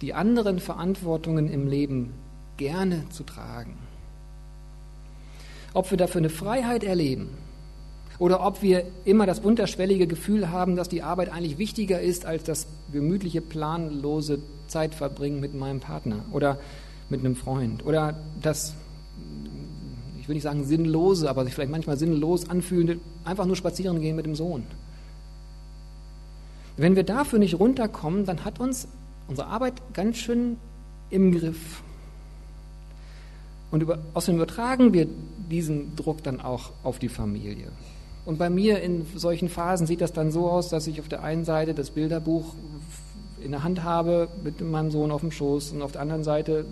die 0.02 0.14
anderen 0.14 0.60
Verantwortungen 0.60 1.50
im 1.50 1.68
Leben 1.68 2.14
gerne 2.58 3.10
zu 3.10 3.24
tragen 3.24 3.89
ob 5.80 5.92
wir 5.92 5.98
dafür 5.98 6.20
eine 6.20 6.30
Freiheit 6.30 6.84
erleben 6.84 7.30
oder 8.20 8.46
ob 8.46 8.62
wir 8.62 8.84
immer 9.06 9.26
das 9.26 9.40
unterschwellige 9.40 10.08
Gefühl 10.08 10.50
haben, 10.50 10.76
dass 10.76 10.90
die 10.90 11.04
Arbeit 11.04 11.32
eigentlich 11.32 11.58
wichtiger 11.58 12.02
ist 12.02 12.26
als 12.26 12.44
das 12.44 12.68
gemütliche, 12.92 13.40
planlose 13.40 14.40
Zeitverbringen 14.68 15.40
mit 15.40 15.54
meinem 15.54 15.80
Partner 15.80 16.26
oder 16.34 16.60
mit 17.08 17.22
einem 17.22 17.38
Freund 17.38 17.86
oder 17.86 18.20
das, 18.42 18.74
ich 20.20 20.28
will 20.28 20.34
nicht 20.34 20.44
sagen 20.44 20.66
sinnlose, 20.66 21.30
aber 21.30 21.46
sich 21.46 21.54
vielleicht 21.54 21.72
manchmal 21.72 21.98
sinnlos 21.98 22.50
anfühlende, 22.50 23.00
einfach 23.24 23.46
nur 23.46 23.56
spazieren 23.56 24.02
gehen 24.02 24.18
mit 24.18 24.26
dem 24.26 24.36
Sohn. 24.36 24.66
Wenn 26.76 26.98
wir 26.98 27.04
dafür 27.04 27.40
nicht 27.40 27.58
runterkommen, 27.58 28.26
dann 28.26 28.44
hat 28.44 28.60
uns 28.60 28.90
unsere 29.30 29.48
Arbeit 29.48 29.76
ganz 29.94 30.18
schön 30.18 30.58
im 31.10 31.32
Griff. 31.32 31.84
Und 33.72 33.82
über, 33.82 34.00
außerdem 34.14 34.36
übertragen 34.36 34.94
wir 34.94 35.08
diesen 35.50 35.96
Druck 35.96 36.24
dann 36.24 36.40
auch 36.42 36.72
auf 36.84 37.00
die 37.00 37.10
Familie. 37.10 37.68
Und 38.26 38.38
bei 38.38 38.50
mir 38.50 38.82
in 38.82 39.06
solchen 39.16 39.50
Phasen 39.50 39.88
sieht 39.88 40.02
das 40.02 40.14
dann 40.14 40.32
so 40.32 40.50
aus, 40.50 40.70
dass 40.70 40.88
ich 40.88 41.00
auf 41.00 41.08
der 41.08 41.24
einen 41.24 41.46
Seite 41.46 41.74
das 41.74 41.92
Bilderbuch 41.92 42.54
in 43.44 43.52
der 43.52 43.64
Hand 43.64 43.84
habe 43.84 44.28
mit 44.44 44.62
meinem 44.62 44.92
Sohn 44.92 45.12
auf 45.12 45.22
dem 45.22 45.32
Schoß 45.32 45.72
und 45.72 45.82
auf 45.82 45.94
der 45.94 46.02
anderen 46.02 46.24
Seite 46.24 46.66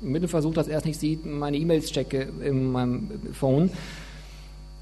mit 0.00 0.22
dem 0.22 0.28
Versuch, 0.28 0.54
dass 0.54 0.68
er 0.68 0.78
es 0.78 0.84
nicht 0.84 1.00
sieht, 1.00 1.24
meine 1.26 1.56
E-Mails 1.56 1.90
checke 1.90 2.28
in 2.44 2.70
meinem 2.70 3.10
Phone. 3.32 3.70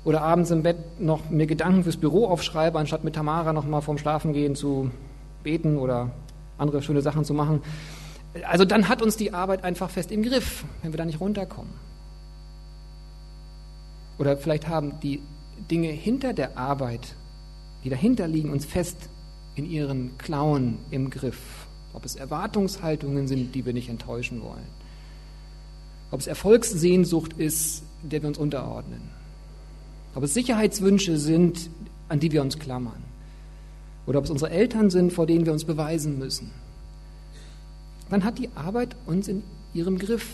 Oder 0.04 0.22
abends 0.22 0.50
im 0.50 0.62
Bett 0.62 1.00
noch 1.00 1.30
mir 1.30 1.46
Gedanken 1.46 1.82
fürs 1.82 1.96
Büro 1.96 2.26
aufschreibe, 2.26 2.78
anstatt 2.78 3.02
mit 3.02 3.14
Tamara 3.14 3.52
noch 3.52 3.66
mal 3.66 3.80
vorm 3.80 3.98
Schlafengehen 3.98 4.54
zu 4.54 4.90
beten 5.42 5.78
oder 5.78 6.10
andere 6.58 6.82
schöne 6.82 7.02
Sachen 7.02 7.24
zu 7.24 7.34
machen. 7.34 7.62
Also 8.48 8.64
dann 8.64 8.88
hat 8.88 9.02
uns 9.02 9.16
die 9.16 9.32
Arbeit 9.32 9.64
einfach 9.64 9.90
fest 9.90 10.12
im 10.12 10.22
Griff, 10.22 10.64
wenn 10.82 10.92
wir 10.92 10.98
da 10.98 11.04
nicht 11.04 11.20
runterkommen. 11.20 11.72
Oder 14.18 14.36
vielleicht 14.36 14.68
haben 14.68 14.98
die 15.00 15.20
Dinge 15.70 15.88
hinter 15.88 16.32
der 16.32 16.56
Arbeit, 16.58 17.14
die 17.84 17.90
dahinter 17.90 18.28
liegen, 18.28 18.50
uns 18.50 18.64
fest 18.64 18.96
in 19.54 19.70
ihren 19.70 20.16
Klauen 20.18 20.78
im 20.90 21.10
Griff. 21.10 21.66
Ob 21.92 22.04
es 22.04 22.16
Erwartungshaltungen 22.16 23.26
sind, 23.28 23.54
die 23.54 23.64
wir 23.64 23.72
nicht 23.72 23.88
enttäuschen 23.88 24.42
wollen. 24.42 24.66
Ob 26.10 26.20
es 26.20 26.26
Erfolgssehnsucht 26.26 27.32
ist, 27.34 27.82
der 28.02 28.22
wir 28.22 28.28
uns 28.28 28.38
unterordnen. 28.38 29.00
Ob 30.14 30.22
es 30.22 30.34
Sicherheitswünsche 30.34 31.18
sind, 31.18 31.70
an 32.08 32.20
die 32.20 32.32
wir 32.32 32.42
uns 32.42 32.58
klammern. 32.58 33.02
Oder 34.06 34.18
ob 34.18 34.24
es 34.24 34.30
unsere 34.30 34.50
Eltern 34.50 34.90
sind, 34.90 35.12
vor 35.12 35.26
denen 35.26 35.46
wir 35.46 35.52
uns 35.52 35.64
beweisen 35.64 36.18
müssen 36.18 36.52
dann 38.10 38.24
hat 38.24 38.38
die 38.38 38.48
Arbeit 38.54 38.96
uns 39.06 39.28
in 39.28 39.42
ihrem 39.74 39.98
Griff. 39.98 40.28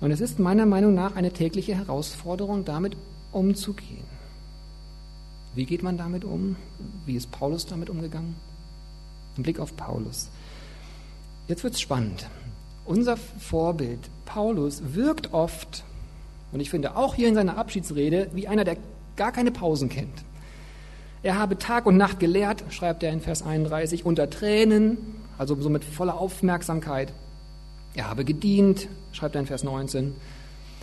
Und 0.00 0.10
es 0.10 0.20
ist 0.20 0.38
meiner 0.38 0.66
Meinung 0.66 0.94
nach 0.94 1.16
eine 1.16 1.32
tägliche 1.32 1.74
Herausforderung, 1.74 2.64
damit 2.64 2.96
umzugehen. 3.32 4.04
Wie 5.54 5.66
geht 5.66 5.82
man 5.82 5.96
damit 5.96 6.24
um? 6.24 6.56
Wie 7.04 7.16
ist 7.16 7.32
Paulus 7.32 7.66
damit 7.66 7.90
umgegangen? 7.90 8.36
Ein 9.36 9.42
Blick 9.42 9.58
auf 9.58 9.76
Paulus. 9.76 10.28
Jetzt 11.48 11.64
wird 11.64 11.74
es 11.74 11.80
spannend. 11.80 12.26
Unser 12.84 13.16
Vorbild 13.16 14.00
Paulus 14.24 14.82
wirkt 14.94 15.32
oft, 15.32 15.84
und 16.52 16.60
ich 16.60 16.70
finde 16.70 16.96
auch 16.96 17.14
hier 17.14 17.28
in 17.28 17.34
seiner 17.34 17.58
Abschiedsrede, 17.58 18.30
wie 18.34 18.46
einer, 18.46 18.64
der 18.64 18.76
gar 19.16 19.32
keine 19.32 19.50
Pausen 19.50 19.88
kennt. 19.88 20.24
Er 21.22 21.38
habe 21.38 21.58
Tag 21.58 21.86
und 21.86 21.96
Nacht 21.96 22.20
gelehrt, 22.20 22.64
schreibt 22.70 23.02
er 23.02 23.12
in 23.12 23.20
Vers 23.20 23.42
31, 23.42 24.06
unter 24.06 24.30
Tränen, 24.30 24.98
also 25.36 25.60
so 25.60 25.68
mit 25.68 25.84
voller 25.84 26.18
Aufmerksamkeit. 26.18 27.12
Er 27.98 28.08
habe 28.08 28.24
gedient, 28.24 28.86
schreibt 29.10 29.34
er 29.34 29.40
in 29.40 29.48
Vers 29.48 29.64
19, 29.64 30.14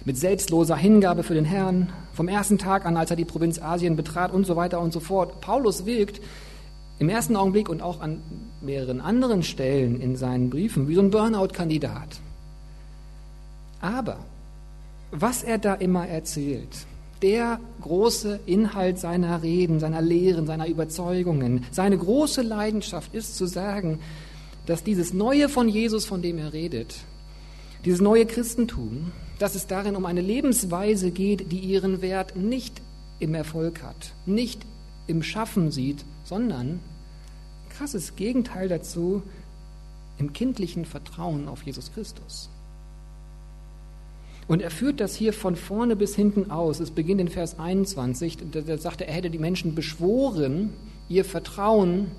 mit 0.04 0.18
selbstloser 0.18 0.76
Hingabe 0.76 1.24
für 1.24 1.34
den 1.34 1.46
Herrn, 1.46 1.94
vom 2.12 2.28
ersten 2.28 2.58
Tag 2.58 2.86
an, 2.86 2.98
als 2.98 3.10
er 3.10 3.16
die 3.16 3.24
Provinz 3.24 3.58
Asien 3.62 3.96
betrat 3.96 4.34
und 4.34 4.46
so 4.46 4.58
weiter 4.58 4.82
und 4.82 4.92
so 4.92 5.00
fort. 5.00 5.40
Paulus 5.40 5.86
wirkt 5.86 6.20
im 7.00 7.08
ersten 7.08 7.38
Augenblick 7.38 7.70
und 7.70 7.82
auch 7.82 8.02
an 8.02 8.22
mehreren 8.60 9.00
anderen 9.00 9.44
Stellen 9.44 10.02
in 10.02 10.18
seinen 10.18 10.50
Briefen 10.50 10.90
wie 10.90 10.96
so 10.96 11.00
ein 11.00 11.10
Burnout-Kandidat. 11.10 12.20
Aber 13.80 14.18
was 15.12 15.42
er 15.42 15.58
da 15.58 15.76
immer 15.76 16.06
erzählt, 16.10 16.86
der 17.22 17.62
große 17.80 18.42
Inhalt 18.46 19.00
seiner 19.00 19.42
Reden, 19.42 19.80
seiner 19.80 20.02
Lehren, 20.02 20.48
seiner 20.48 20.68
Überzeugungen, 20.68 21.64
seine 21.72 21.98
große 21.98 22.42
Leidenschaft 22.42 23.16
ist 23.16 23.38
zu 23.38 23.46
sagen, 23.46 24.02
dass 24.66 24.84
dieses 24.84 25.14
Neue 25.14 25.50
von 25.50 25.70
Jesus, 25.70 26.06
von 26.06 26.22
dem 26.22 26.38
er 26.38 26.54
redet, 26.54 26.96
dieses 27.86 28.02
neue 28.02 28.26
Christentum, 28.26 29.12
dass 29.38 29.56
es 29.56 29.68
darin 29.68 29.96
um 29.96 30.06
eine 30.06 30.22
Lebensweise 30.22 31.12
geht, 31.12 31.52
die 31.52 31.60
ihren 31.60 32.02
Wert 32.02 32.36
nicht 32.36 32.82
im 33.20 33.36
Erfolg 33.36 33.84
hat, 33.84 34.14
nicht 34.26 34.66
im 35.08 35.22
Schaffen 35.22 35.72
sieht, 35.72 36.04
sondern 36.24 36.80
krasses 37.70 38.16
Gegenteil 38.16 38.70
dazu 38.70 39.22
im 40.18 40.34
kindlichen 40.34 40.86
Vertrauen 40.86 41.48
auf 41.48 41.64
Jesus 41.64 41.92
Christus. 41.94 42.50
Und 44.48 44.62
er 44.62 44.72
führt 44.72 45.00
das 45.00 45.16
hier 45.16 45.34
von 45.34 45.56
vorne 45.56 45.96
bis 45.96 46.16
hinten 46.16 46.52
aus. 46.52 46.80
Es 46.80 46.92
beginnt 46.92 47.20
in 47.20 47.28
Vers 47.28 47.60
21, 47.60 48.38
da 48.52 48.78
sagt 48.78 49.02
er, 49.02 49.08
er 49.08 49.16
hätte 49.16 49.30
die 49.30 49.40
Menschen 49.40 49.76
beschworen, 49.76 50.74
ihr 51.10 51.26
Vertrauen, 51.26 52.12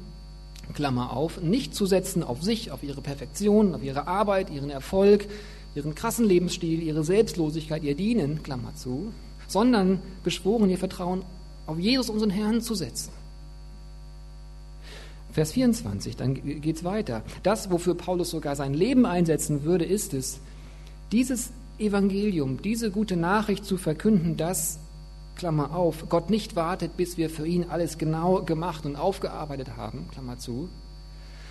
Klammer 0.74 1.16
auf, 1.16 1.40
nicht 1.40 1.74
zu 1.74 1.86
setzen 1.86 2.22
auf 2.22 2.42
sich, 2.42 2.70
auf 2.70 2.82
ihre 2.82 3.00
Perfektion, 3.00 3.74
auf 3.74 3.82
ihre 3.82 4.06
Arbeit, 4.06 4.50
ihren 4.50 4.70
Erfolg, 4.70 5.26
ihren 5.74 5.94
krassen 5.94 6.26
Lebensstil, 6.26 6.82
ihre 6.82 7.04
Selbstlosigkeit, 7.04 7.84
ihr 7.84 7.94
Dienen, 7.94 8.42
Klammer 8.42 8.74
zu, 8.74 9.12
sondern 9.46 10.00
beschworen, 10.24 10.70
ihr 10.70 10.78
Vertrauen 10.78 11.22
auf 11.66 11.78
Jesus, 11.78 12.10
unseren 12.10 12.30
Herrn, 12.30 12.60
zu 12.60 12.74
setzen. 12.74 13.10
Vers 15.32 15.52
24, 15.52 16.16
dann 16.16 16.34
geht 16.34 16.76
es 16.76 16.84
weiter. 16.84 17.22
Das, 17.42 17.70
wofür 17.70 17.94
Paulus 17.94 18.30
sogar 18.30 18.56
sein 18.56 18.72
Leben 18.72 19.04
einsetzen 19.04 19.64
würde, 19.64 19.84
ist 19.84 20.14
es, 20.14 20.40
dieses 21.12 21.50
Evangelium, 21.78 22.62
diese 22.62 22.90
gute 22.90 23.16
Nachricht 23.16 23.64
zu 23.64 23.76
verkünden, 23.76 24.38
dass, 24.38 24.78
Klammer 25.36 25.74
auf, 25.74 26.08
Gott 26.08 26.30
nicht 26.30 26.56
wartet, 26.56 26.96
bis 26.96 27.16
wir 27.16 27.30
für 27.30 27.46
ihn 27.46 27.66
alles 27.68 27.98
genau 27.98 28.42
gemacht 28.42 28.86
und 28.86 28.96
aufgearbeitet 28.96 29.76
haben, 29.76 30.08
Klammer 30.10 30.38
zu, 30.38 30.68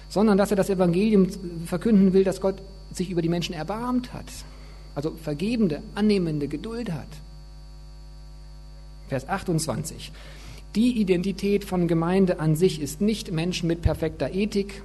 sondern 0.10 0.38
dass 0.38 0.52
er 0.52 0.58
das 0.58 0.70
Evangelium 0.70 1.28
verkünden 1.66 2.14
will, 2.14 2.24
dass 2.24 2.42
Gott 2.42 2.62
sich 2.92 3.10
über 3.10 3.22
die 3.22 3.30
Menschen 3.30 3.54
erbarmt 3.54 4.14
hat, 4.14 4.26
also 4.96 5.12
vergebende, 5.12 5.82
annehmende 5.94 6.48
Geduld 6.48 6.92
hat. 6.92 7.08
Vers 9.08 9.28
28. 9.30 10.12
Die 10.76 11.00
Identität 11.00 11.64
von 11.64 11.88
Gemeinde 11.88 12.40
an 12.40 12.56
sich 12.56 12.82
ist 12.82 13.02
nicht 13.02 13.32
Menschen 13.32 13.68
mit 13.68 13.82
perfekter 13.82 14.34
Ethik, 14.34 14.84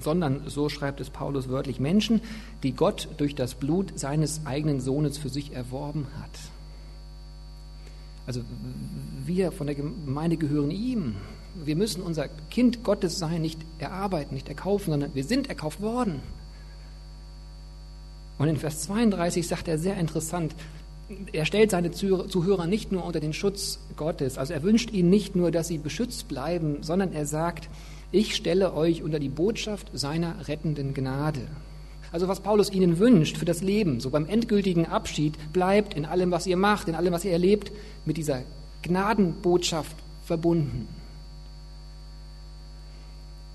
sondern, 0.00 0.42
so 0.46 0.68
schreibt 0.68 1.00
es 1.00 1.10
Paulus 1.10 1.48
wörtlich, 1.48 1.78
Menschen, 1.78 2.20
die 2.62 2.72
Gott 2.72 3.08
durch 3.18 3.34
das 3.34 3.54
Blut 3.54 3.98
seines 3.98 4.44
eigenen 4.46 4.80
Sohnes 4.80 5.18
für 5.18 5.28
sich 5.28 5.52
erworben 5.52 6.08
hat. 6.20 6.51
Also 8.26 8.42
wir 9.26 9.52
von 9.52 9.66
der 9.66 9.76
Gemeinde 9.76 10.36
gehören 10.36 10.70
ihm. 10.70 11.16
Wir 11.64 11.76
müssen 11.76 12.02
unser 12.02 12.28
Kind 12.50 12.82
Gottes 12.82 13.18
sein 13.18 13.42
nicht 13.42 13.60
erarbeiten, 13.78 14.34
nicht 14.34 14.48
erkaufen, 14.48 14.90
sondern 14.90 15.14
wir 15.14 15.24
sind 15.24 15.48
erkauft 15.48 15.80
worden. 15.80 16.20
Und 18.38 18.48
in 18.48 18.56
Vers 18.56 18.82
32 18.82 19.46
sagt 19.46 19.68
er 19.68 19.78
sehr 19.78 19.96
interessant, 19.96 20.54
er 21.32 21.44
stellt 21.44 21.70
seine 21.70 21.90
Zuhörer 21.90 22.66
nicht 22.66 22.90
nur 22.90 23.04
unter 23.04 23.20
den 23.20 23.34
Schutz 23.34 23.78
Gottes, 23.96 24.38
also 24.38 24.54
er 24.54 24.62
wünscht 24.62 24.90
ihnen 24.92 25.10
nicht 25.10 25.36
nur, 25.36 25.50
dass 25.50 25.68
sie 25.68 25.78
beschützt 25.78 26.28
bleiben, 26.28 26.82
sondern 26.82 27.12
er 27.12 27.26
sagt, 27.26 27.68
ich 28.10 28.34
stelle 28.34 28.74
euch 28.74 29.02
unter 29.02 29.18
die 29.18 29.28
Botschaft 29.28 29.90
seiner 29.92 30.48
rettenden 30.48 30.94
Gnade. 30.94 31.46
Also 32.12 32.28
was 32.28 32.40
Paulus 32.40 32.70
ihnen 32.70 32.98
wünscht 32.98 33.38
für 33.38 33.46
das 33.46 33.62
Leben, 33.62 33.98
so 33.98 34.10
beim 34.10 34.26
endgültigen 34.26 34.86
Abschied, 34.86 35.34
bleibt 35.52 35.94
in 35.94 36.04
allem, 36.04 36.30
was 36.30 36.46
ihr 36.46 36.58
macht, 36.58 36.88
in 36.88 36.94
allem, 36.94 37.12
was 37.12 37.24
ihr 37.24 37.32
erlebt, 37.32 37.72
mit 38.04 38.18
dieser 38.18 38.42
Gnadenbotschaft 38.82 39.96
verbunden. 40.24 40.86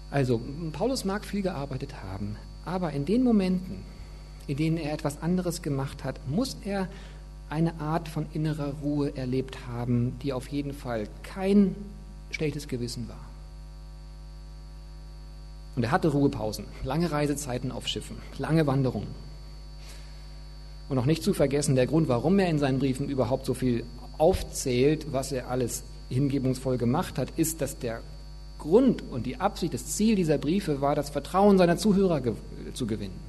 Also, 0.09 0.41
Paulus 0.73 1.05
mag 1.05 1.23
viel 1.23 1.43
gearbeitet 1.43 1.93
haben, 2.01 2.37
aber 2.65 2.93
in 2.93 3.05
den 3.05 3.23
Momenten, 3.23 3.83
in 4.47 4.57
denen 4.57 4.77
er 4.77 4.93
etwas 4.93 5.21
anderes 5.21 5.61
gemacht 5.61 6.03
hat, 6.03 6.19
muss 6.27 6.57
er 6.63 6.87
eine 7.49 7.79
Art 7.79 8.07
von 8.07 8.25
innerer 8.33 8.73
Ruhe 8.81 9.15
erlebt 9.15 9.67
haben, 9.67 10.17
die 10.23 10.33
auf 10.33 10.47
jeden 10.47 10.73
Fall 10.73 11.07
kein 11.23 11.75
schlechtes 12.31 12.67
Gewissen 12.67 13.07
war. 13.07 13.26
Und 15.77 15.83
er 15.83 15.91
hatte 15.91 16.09
Ruhepausen, 16.09 16.65
lange 16.83 17.11
Reisezeiten 17.11 17.71
auf 17.71 17.87
Schiffen, 17.87 18.17
lange 18.37 18.67
Wanderungen. 18.67 19.07
Und 20.89 20.95
noch 20.97 21.05
nicht 21.05 21.23
zu 21.23 21.33
vergessen, 21.33 21.75
der 21.75 21.87
Grund, 21.87 22.09
warum 22.09 22.39
er 22.39 22.49
in 22.49 22.59
seinen 22.59 22.79
Briefen 22.79 23.07
überhaupt 23.07 23.45
so 23.45 23.53
viel 23.53 23.85
aufzählt, 24.17 25.13
was 25.13 25.31
er 25.31 25.49
alles 25.49 25.83
hingebungsvoll 26.09 26.77
gemacht 26.77 27.17
hat, 27.17 27.29
ist, 27.37 27.61
dass 27.61 27.79
der 27.79 28.01
Grund 28.59 29.03
und 29.09 29.25
die 29.25 29.39
Absicht, 29.39 29.73
das 29.73 29.85
Ziel 29.95 30.15
dieser 30.15 30.37
Briefe 30.37 30.81
war, 30.81 30.95
das 30.95 31.09
Vertrauen 31.09 31.57
seiner 31.57 31.77
Zuhörer 31.77 32.21
zu 32.73 32.87
gewinnen 32.87 33.27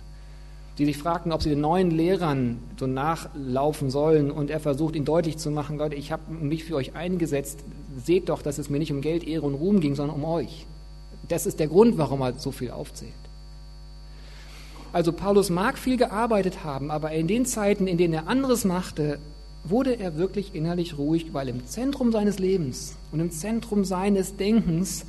die 0.78 0.84
sich 0.84 0.96
fragten, 0.96 1.32
ob 1.32 1.42
sie 1.42 1.50
den 1.50 1.60
neuen 1.60 1.90
Lehrern 1.90 2.58
so 2.78 2.86
nachlaufen 2.86 3.90
sollen. 3.90 4.30
Und 4.30 4.48
er 4.48 4.60
versucht 4.60 4.94
ihnen 4.94 5.04
deutlich 5.04 5.36
zu 5.36 5.50
machen, 5.50 5.76
Leute, 5.76 5.96
ich 5.96 6.12
habe 6.12 6.32
mich 6.32 6.64
für 6.64 6.76
euch 6.76 6.94
eingesetzt. 6.94 7.64
Seht 8.04 8.28
doch, 8.28 8.42
dass 8.42 8.58
es 8.58 8.70
mir 8.70 8.78
nicht 8.78 8.92
um 8.92 9.00
Geld, 9.00 9.26
Ehre 9.26 9.44
und 9.44 9.54
Ruhm 9.54 9.80
ging, 9.80 9.96
sondern 9.96 10.16
um 10.16 10.24
euch. 10.24 10.66
Das 11.28 11.46
ist 11.46 11.60
der 11.60 11.68
Grund, 11.68 11.98
warum 11.98 12.22
er 12.22 12.38
so 12.38 12.50
viel 12.50 12.70
aufzählt. 12.70 13.12
Also 14.92 15.12
Paulus 15.12 15.50
mag 15.50 15.76
viel 15.76 15.98
gearbeitet 15.98 16.64
haben, 16.64 16.90
aber 16.90 17.12
in 17.12 17.28
den 17.28 17.44
Zeiten, 17.44 17.86
in 17.86 17.98
denen 17.98 18.14
er 18.14 18.26
anderes 18.26 18.64
machte, 18.64 19.18
wurde 19.64 19.98
er 19.98 20.16
wirklich 20.16 20.54
innerlich 20.54 20.96
ruhig, 20.96 21.34
weil 21.34 21.48
im 21.48 21.66
Zentrum 21.66 22.10
seines 22.10 22.38
Lebens 22.38 22.96
und 23.12 23.20
im 23.20 23.30
Zentrum 23.30 23.84
seines 23.84 24.36
Denkens 24.36 25.04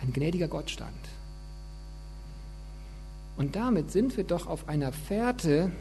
ein 0.00 0.12
gnädiger 0.12 0.48
Gott 0.48 0.70
stand. 0.70 0.90
Und 3.36 3.56
damit 3.56 3.90
sind 3.90 4.16
wir 4.16 4.24
doch 4.24 4.46
auf 4.46 4.68
einer 4.68 4.92
Fährte, 4.92 5.72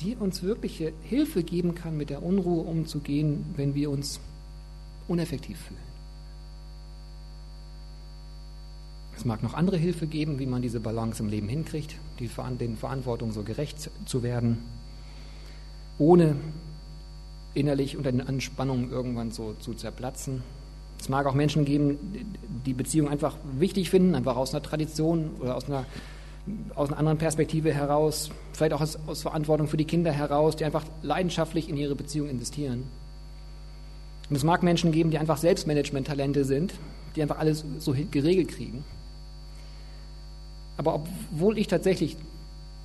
die 0.00 0.14
uns 0.14 0.42
wirkliche 0.42 0.92
Hilfe 1.02 1.42
geben 1.42 1.74
kann, 1.74 1.96
mit 1.96 2.10
der 2.10 2.22
Unruhe 2.22 2.62
umzugehen, 2.62 3.44
wenn 3.56 3.74
wir 3.74 3.90
uns 3.90 4.20
uneffektiv 5.08 5.58
fühlen. 5.58 5.91
Es 9.22 9.26
mag 9.26 9.40
noch 9.44 9.54
andere 9.54 9.76
Hilfe 9.76 10.08
geben, 10.08 10.40
wie 10.40 10.46
man 10.46 10.62
diese 10.62 10.80
Balance 10.80 11.22
im 11.22 11.28
Leben 11.28 11.46
hinkriegt, 11.48 11.94
die, 12.18 12.28
den 12.58 12.76
Verantwortung 12.76 13.30
so 13.30 13.44
gerecht 13.44 13.88
zu 14.04 14.24
werden, 14.24 14.58
ohne 15.96 16.34
innerlich 17.54 17.96
unter 17.96 18.10
den 18.10 18.20
Anspannungen 18.20 18.90
irgendwann 18.90 19.30
so 19.30 19.54
zu 19.60 19.74
zerplatzen. 19.74 20.42
Es 20.98 21.08
mag 21.08 21.26
auch 21.26 21.34
Menschen 21.34 21.64
geben, 21.64 21.98
die 22.66 22.74
Beziehung 22.74 23.08
einfach 23.08 23.36
wichtig 23.60 23.90
finden, 23.90 24.16
einfach 24.16 24.34
aus 24.34 24.54
einer 24.54 24.62
Tradition 24.64 25.30
oder 25.38 25.54
aus 25.54 25.66
einer 25.66 25.86
aus 26.74 26.88
einer 26.88 26.98
anderen 26.98 27.18
Perspektive 27.18 27.72
heraus, 27.72 28.30
vielleicht 28.52 28.72
auch 28.72 28.80
aus, 28.80 28.98
aus, 29.06 29.22
Verantwortung 29.22 29.68
für 29.68 29.76
die 29.76 29.84
Kinder 29.84 30.10
heraus, 30.10 30.56
die 30.56 30.64
einfach 30.64 30.84
leidenschaftlich 31.02 31.68
in 31.68 31.76
ihre 31.76 31.94
Beziehung 31.94 32.28
investieren. 32.28 32.88
Und 34.28 34.34
es 34.34 34.42
mag 34.42 34.64
Menschen 34.64 34.90
geben, 34.90 35.12
die 35.12 35.18
einfach 35.18 35.36
Selbstmanagement-Talente 35.36 36.44
sind, 36.44 36.74
die 37.14 37.22
einfach 37.22 37.38
alles 37.38 37.64
so 37.78 37.94
geregelt 38.10 38.48
kriegen. 38.48 38.82
Aber 40.76 40.94
obwohl 40.94 41.58
ich 41.58 41.66
tatsächlich 41.66 42.16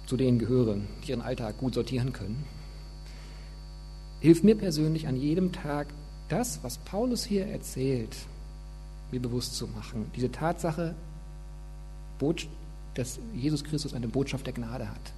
zu 0.06 0.18
denen 0.18 0.40
gehöre, 0.40 0.78
die 1.04 1.12
ihren 1.12 1.22
Alltag 1.22 1.58
gut 1.58 1.74
sortieren 1.74 2.14
können, 2.14 2.44
hilft 4.20 4.44
mir 4.44 4.56
persönlich 4.56 5.08
an 5.08 5.16
jedem 5.16 5.52
Tag 5.52 5.88
das, 6.30 6.60
was 6.64 6.78
Paulus 6.80 7.24
hier 7.24 7.48
erzählt, 7.48 8.16
mir 9.12 9.22
bewusst 9.22 9.56
zu 9.56 9.68
machen. 9.68 10.12
Diese 10.16 10.32
Tatsache, 10.32 10.96
dass 12.96 13.20
Jesus 13.36 13.64
Christus 13.64 13.94
eine 13.94 14.08
Botschaft 14.08 14.46
der 14.46 14.54
Gnade 14.54 14.90
hat. 14.90 15.14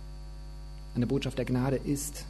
Eine 0.95 1.08
Botschaft 1.08 1.38
der 1.38 1.45
Gnade 1.45 1.77
ist. 1.77 2.25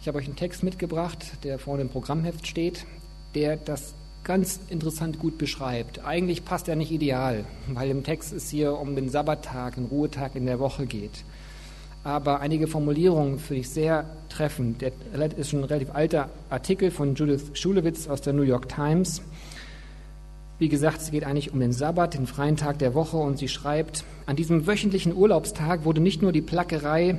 Ich 0.00 0.08
habe 0.08 0.18
euch 0.18 0.26
einen 0.26 0.36
Text 0.36 0.62
mitgebracht, 0.62 1.44
der 1.44 1.58
vor 1.58 1.78
dem 1.78 1.88
Programmheft 1.88 2.46
steht, 2.46 2.84
der 3.34 3.56
das 3.56 3.94
ganz 4.24 4.58
interessant 4.68 5.18
gut 5.18 5.38
beschreibt. 5.38 6.04
Eigentlich 6.04 6.44
passt 6.44 6.68
er 6.68 6.76
nicht 6.76 6.90
ideal, 6.90 7.44
weil 7.68 7.90
im 7.90 8.02
Text 8.02 8.32
es 8.32 8.48
hier 8.48 8.78
um 8.78 8.96
den 8.96 9.10
Sabbattag, 9.10 9.76
den 9.76 9.84
Ruhetag 9.84 10.34
in 10.34 10.46
der 10.46 10.58
Woche 10.58 10.86
geht. 10.86 11.24
Aber 12.02 12.40
einige 12.40 12.66
Formulierungen 12.66 13.38
finde 13.38 13.60
ich 13.60 13.70
sehr 13.70 14.04
treffend. 14.28 14.82
Der 14.82 14.92
ist 15.36 15.50
schon 15.50 15.60
ein 15.60 15.64
relativ 15.64 15.94
alter 15.94 16.30
Artikel 16.50 16.90
von 16.90 17.14
Judith 17.14 17.50
Schulewitz 17.54 18.08
aus 18.08 18.20
der 18.20 18.32
New 18.32 18.42
York 18.42 18.68
Times. 18.68 19.22
Wie 20.58 20.68
gesagt, 20.68 21.00
es 21.00 21.10
geht 21.10 21.24
eigentlich 21.24 21.52
um 21.52 21.60
den 21.60 21.72
Sabbat, 21.72 22.14
den 22.14 22.26
freien 22.26 22.56
Tag 22.56 22.78
der 22.78 22.94
Woche, 22.94 23.16
und 23.16 23.38
sie 23.38 23.48
schreibt, 23.48 24.04
an 24.26 24.36
diesem 24.36 24.66
wöchentlichen 24.66 25.14
Urlaubstag 25.14 25.84
wurde 25.84 26.00
nicht 26.00 26.22
nur 26.22 26.32
die 26.32 26.42
Plackerei 26.42 27.18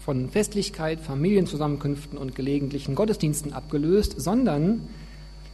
von 0.00 0.28
Festlichkeit, 0.28 1.00
Familienzusammenkünften 1.00 2.18
und 2.18 2.34
gelegentlichen 2.34 2.94
Gottesdiensten 2.94 3.52
abgelöst, 3.52 4.14
sondern 4.18 4.88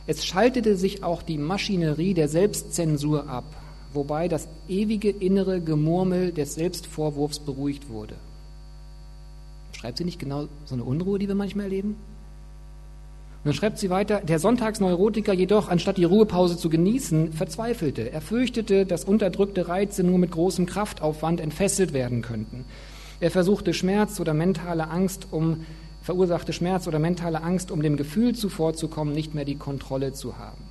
es 0.07 0.25
schaltete 0.25 0.77
sich 0.77 1.03
auch 1.03 1.23
die 1.23 1.39
Maschinerie 1.39 2.15
der 2.15 2.29
Selbstzensur 2.29 3.29
ab, 3.29 3.45
wobei 3.93 4.29
das 4.29 4.49
ewige 4.69 5.11
innere 5.11 5.61
Gemurmel 5.61 6.33
des 6.33 6.55
Selbstvorwurfs 6.55 7.39
beruhigt 7.39 7.89
wurde. 7.89 8.15
Schreibt 9.73 9.99
sie 9.99 10.05
nicht 10.05 10.19
genau 10.19 10.49
so 10.67 10.75
eine 10.75 10.85
Unruhe, 10.85 11.19
die 11.19 11.29
wir 11.29 11.35
manchmal 11.35 11.67
erleben? 11.67 11.97
Und 13.45 13.49
dann 13.49 13.55
schreibt 13.55 13.79
sie 13.79 13.91
weiter, 13.91 14.21
der 14.21 14.39
Sonntagsneurotiker 14.39 15.35
jedoch, 15.35 15.69
anstatt 15.69 15.99
die 15.99 16.05
Ruhepause 16.05 16.57
zu 16.57 16.71
genießen, 16.71 17.33
verzweifelte. 17.35 18.11
Er 18.11 18.23
fürchtete, 18.23 18.87
dass 18.87 19.05
unterdrückte 19.05 19.69
Reize 19.69 20.03
nur 20.03 20.19
mit 20.19 20.31
großem 20.31 20.65
Kraftaufwand 20.65 21.41
entfesselt 21.41 21.93
werden 21.93 22.23
könnten. 22.23 22.65
Er 23.21 23.31
versuchte 23.31 23.75
Schmerz 23.75 24.19
oder 24.19 24.33
mentale 24.33 24.89
Angst, 24.89 25.29
um 25.31 25.67
verursachte 26.05 26.53
Schmerz 26.53 26.87
oder 26.87 26.99
mentale 26.99 27.43
Angst, 27.43 27.71
um 27.71 27.83
dem 27.83 27.97
Gefühl 27.97 28.35
zuvorzukommen, 28.35 29.15
nicht 29.15 29.35
mehr 29.35 29.47
die 29.47 29.57
Kontrolle 29.57 30.13
zu 30.13 30.39
haben. 30.39 30.63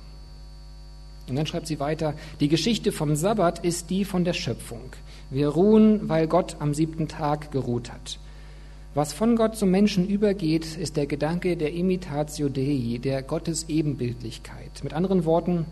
Und 1.28 1.36
dann 1.36 1.46
schreibt 1.46 1.66
sie 1.66 1.80
weiter, 1.80 2.14
die 2.38 2.48
Geschichte 2.48 2.92
vom 2.92 3.16
Sabbat 3.16 3.64
ist 3.64 3.90
die 3.90 4.04
von 4.04 4.24
der 4.24 4.32
Schöpfung. 4.32 4.92
Wir 5.30 5.48
ruhen, 5.48 6.08
weil 6.08 6.28
Gott 6.28 6.56
am 6.60 6.72
siebten 6.72 7.08
Tag 7.08 7.50
geruht 7.50 7.90
hat. 7.90 8.20
Was 8.94 9.12
von 9.12 9.34
Gott 9.34 9.56
zum 9.56 9.72
Menschen 9.72 10.08
übergeht, 10.08 10.76
ist 10.76 10.96
der 10.96 11.06
Gedanke 11.06 11.56
der 11.56 11.72
Imitatio 11.72 12.48
Dei, 12.48 13.00
der 13.02 13.22
Gottes 13.22 13.68
Ebenbildlichkeit. 13.68 14.84
Mit 14.84 14.94
anderen 14.94 15.24
Worten, 15.24 15.64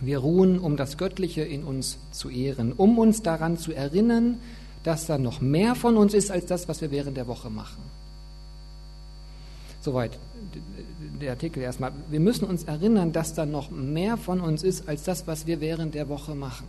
wir 0.00 0.18
ruhen, 0.18 0.58
um 0.58 0.76
das 0.76 0.98
Göttliche 0.98 1.42
in 1.42 1.62
uns 1.62 1.98
zu 2.10 2.28
ehren, 2.28 2.72
um 2.72 2.98
uns 2.98 3.22
daran 3.22 3.56
zu 3.56 3.72
erinnern, 3.72 4.38
dass 4.82 5.06
da 5.06 5.16
noch 5.16 5.40
mehr 5.40 5.76
von 5.76 5.96
uns 5.96 6.12
ist 6.12 6.32
als 6.32 6.46
das, 6.46 6.68
was 6.68 6.80
wir 6.80 6.90
während 6.90 7.16
der 7.16 7.28
Woche 7.28 7.50
machen. 7.50 7.99
Soweit 9.80 10.18
der 11.20 11.32
Artikel 11.32 11.62
erstmal. 11.62 11.92
Wir 12.10 12.20
müssen 12.20 12.44
uns 12.44 12.64
erinnern, 12.64 13.12
dass 13.12 13.34
da 13.34 13.46
noch 13.46 13.70
mehr 13.70 14.16
von 14.16 14.40
uns 14.40 14.62
ist 14.62 14.88
als 14.88 15.04
das, 15.04 15.26
was 15.26 15.46
wir 15.46 15.60
während 15.60 15.94
der 15.94 16.08
Woche 16.08 16.34
machen. 16.34 16.66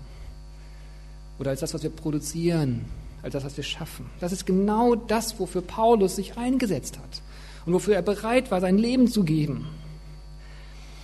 Oder 1.40 1.52
als 1.52 1.62
das, 1.62 1.74
was 1.74 1.84
wir 1.84 1.90
produzieren, 1.90 2.86
als 3.24 3.34
das, 3.34 3.44
was 3.44 3.58
wir 3.58 3.64
schaffen. 3.64 4.06
Das 4.20 4.32
ist 4.32 4.46
genau 4.46 4.96
das, 4.96 5.40
wofür 5.40 5.62
Paulus 5.62 6.16
sich 6.16 6.38
eingesetzt 6.38 6.98
hat 6.98 7.22
und 7.66 7.74
wofür 7.74 7.96
er 7.96 8.02
bereit 8.02 8.52
war, 8.52 8.62
sein 8.62 8.78
Leben 8.78 9.08
zu 9.08 9.24
geben. 9.24 9.68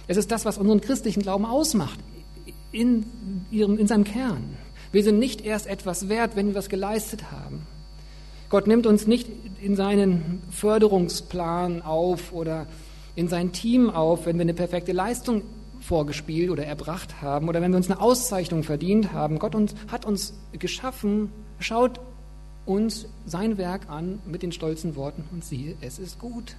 Es 0.07 0.17
ist 0.17 0.31
das, 0.31 0.45
was 0.45 0.57
unseren 0.57 0.81
christlichen 0.81 1.21
Glauben 1.21 1.45
ausmacht 1.45 1.99
in, 2.71 3.05
ihrem, 3.51 3.77
in 3.77 3.87
seinem 3.87 4.03
Kern. 4.03 4.57
Wir 4.91 5.03
sind 5.03 5.19
nicht 5.19 5.41
erst 5.41 5.67
etwas 5.67 6.07
wert, 6.07 6.35
wenn 6.35 6.47
wir 6.47 6.55
was 6.55 6.69
geleistet 6.69 7.31
haben. 7.31 7.67
Gott 8.49 8.67
nimmt 8.67 8.85
uns 8.85 9.07
nicht 9.07 9.27
in 9.61 9.75
seinen 9.75 10.41
Förderungsplan 10.51 11.81
auf 11.81 12.31
oder 12.31 12.67
in 13.15 13.27
sein 13.27 13.51
Team 13.51 13.89
auf, 13.89 14.25
wenn 14.25 14.37
wir 14.37 14.43
eine 14.43 14.53
perfekte 14.53 14.93
Leistung 14.93 15.41
vorgespielt 15.81 16.49
oder 16.49 16.65
erbracht 16.65 17.21
haben 17.21 17.49
oder 17.49 17.61
wenn 17.61 17.71
wir 17.71 17.77
uns 17.77 17.89
eine 17.89 17.99
Auszeichnung 17.99 18.63
verdient 18.63 19.11
haben. 19.11 19.39
Gott 19.39 19.55
uns, 19.55 19.75
hat 19.91 20.05
uns 20.05 20.33
geschaffen, 20.53 21.29
schaut 21.59 21.99
uns 22.65 23.07
sein 23.25 23.57
Werk 23.57 23.89
an 23.89 24.19
mit 24.25 24.43
den 24.43 24.51
stolzen 24.51 24.95
Worten 24.95 25.23
und 25.31 25.43
siehe, 25.43 25.75
es 25.81 25.99
ist 25.99 26.19
gut. 26.19 26.55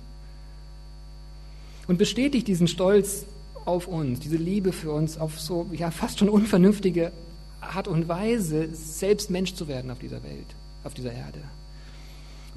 Und 1.87 1.98
bestätigt 1.98 2.48
diesen 2.48 2.68
Stolz 2.68 3.27
auf 3.64 3.87
uns, 3.87 4.20
diese 4.20 4.37
Liebe 4.37 4.72
für 4.72 4.92
uns 4.92 5.18
auf 5.18 5.40
so 5.40 5.68
ja 5.72 5.90
fast 5.90 6.18
schon 6.18 6.29
unvernünftige 6.29 7.12
Art 7.61 7.88
und 7.88 8.09
Weise, 8.09 8.68
selbst 8.74 9.31
Mensch 9.31 9.55
zu 9.55 9.68
werden 9.68 9.90
auf 9.90 9.98
dieser 9.98 10.22
Welt, 10.22 10.57
auf 10.85 10.94
dieser 10.94 11.12
Erde. 11.12 11.40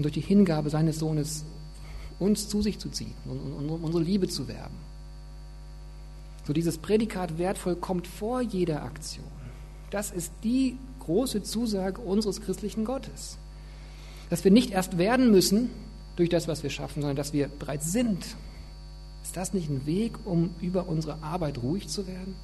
Und 0.01 0.03
durch 0.03 0.13
die 0.13 0.21
Hingabe 0.21 0.69
seines 0.69 0.97
Sohnes 0.97 1.45
uns 2.19 2.49
zu 2.49 2.61
sich 2.61 2.79
zu 2.79 2.89
ziehen 2.89 3.13
und 3.25 3.69
unsere 3.69 4.03
Liebe 4.03 4.27
zu 4.27 4.47
werben. 4.47 4.75
So 6.45 6.53
dieses 6.53 6.79
Prädikat 6.79 7.37
wertvoll 7.37 7.75
kommt 7.75 8.07
vor 8.07 8.41
jeder 8.41 8.83
Aktion. 8.83 9.25
Das 9.91 10.11
ist 10.11 10.31
die 10.43 10.77
große 10.99 11.43
Zusage 11.43 12.01
unseres 12.01 12.41
christlichen 12.41 12.85
Gottes. 12.85 13.37
Dass 14.29 14.43
wir 14.43 14.51
nicht 14.51 14.71
erst 14.71 14.97
werden 14.97 15.31
müssen 15.31 15.69
durch 16.15 16.29
das, 16.29 16.47
was 16.47 16.63
wir 16.63 16.69
schaffen, 16.69 17.01
sondern 17.01 17.15
dass 17.15 17.33
wir 17.33 17.47
bereits 17.47 17.91
sind 17.91 18.35
ist 19.23 19.37
das 19.37 19.53
nicht 19.53 19.69
ein 19.69 19.85
Weg, 19.85 20.13
um 20.25 20.53
über 20.61 20.87
unsere 20.87 21.21
Arbeit 21.21 21.61
ruhig 21.61 21.87
zu 21.87 22.07
werden? 22.07 22.35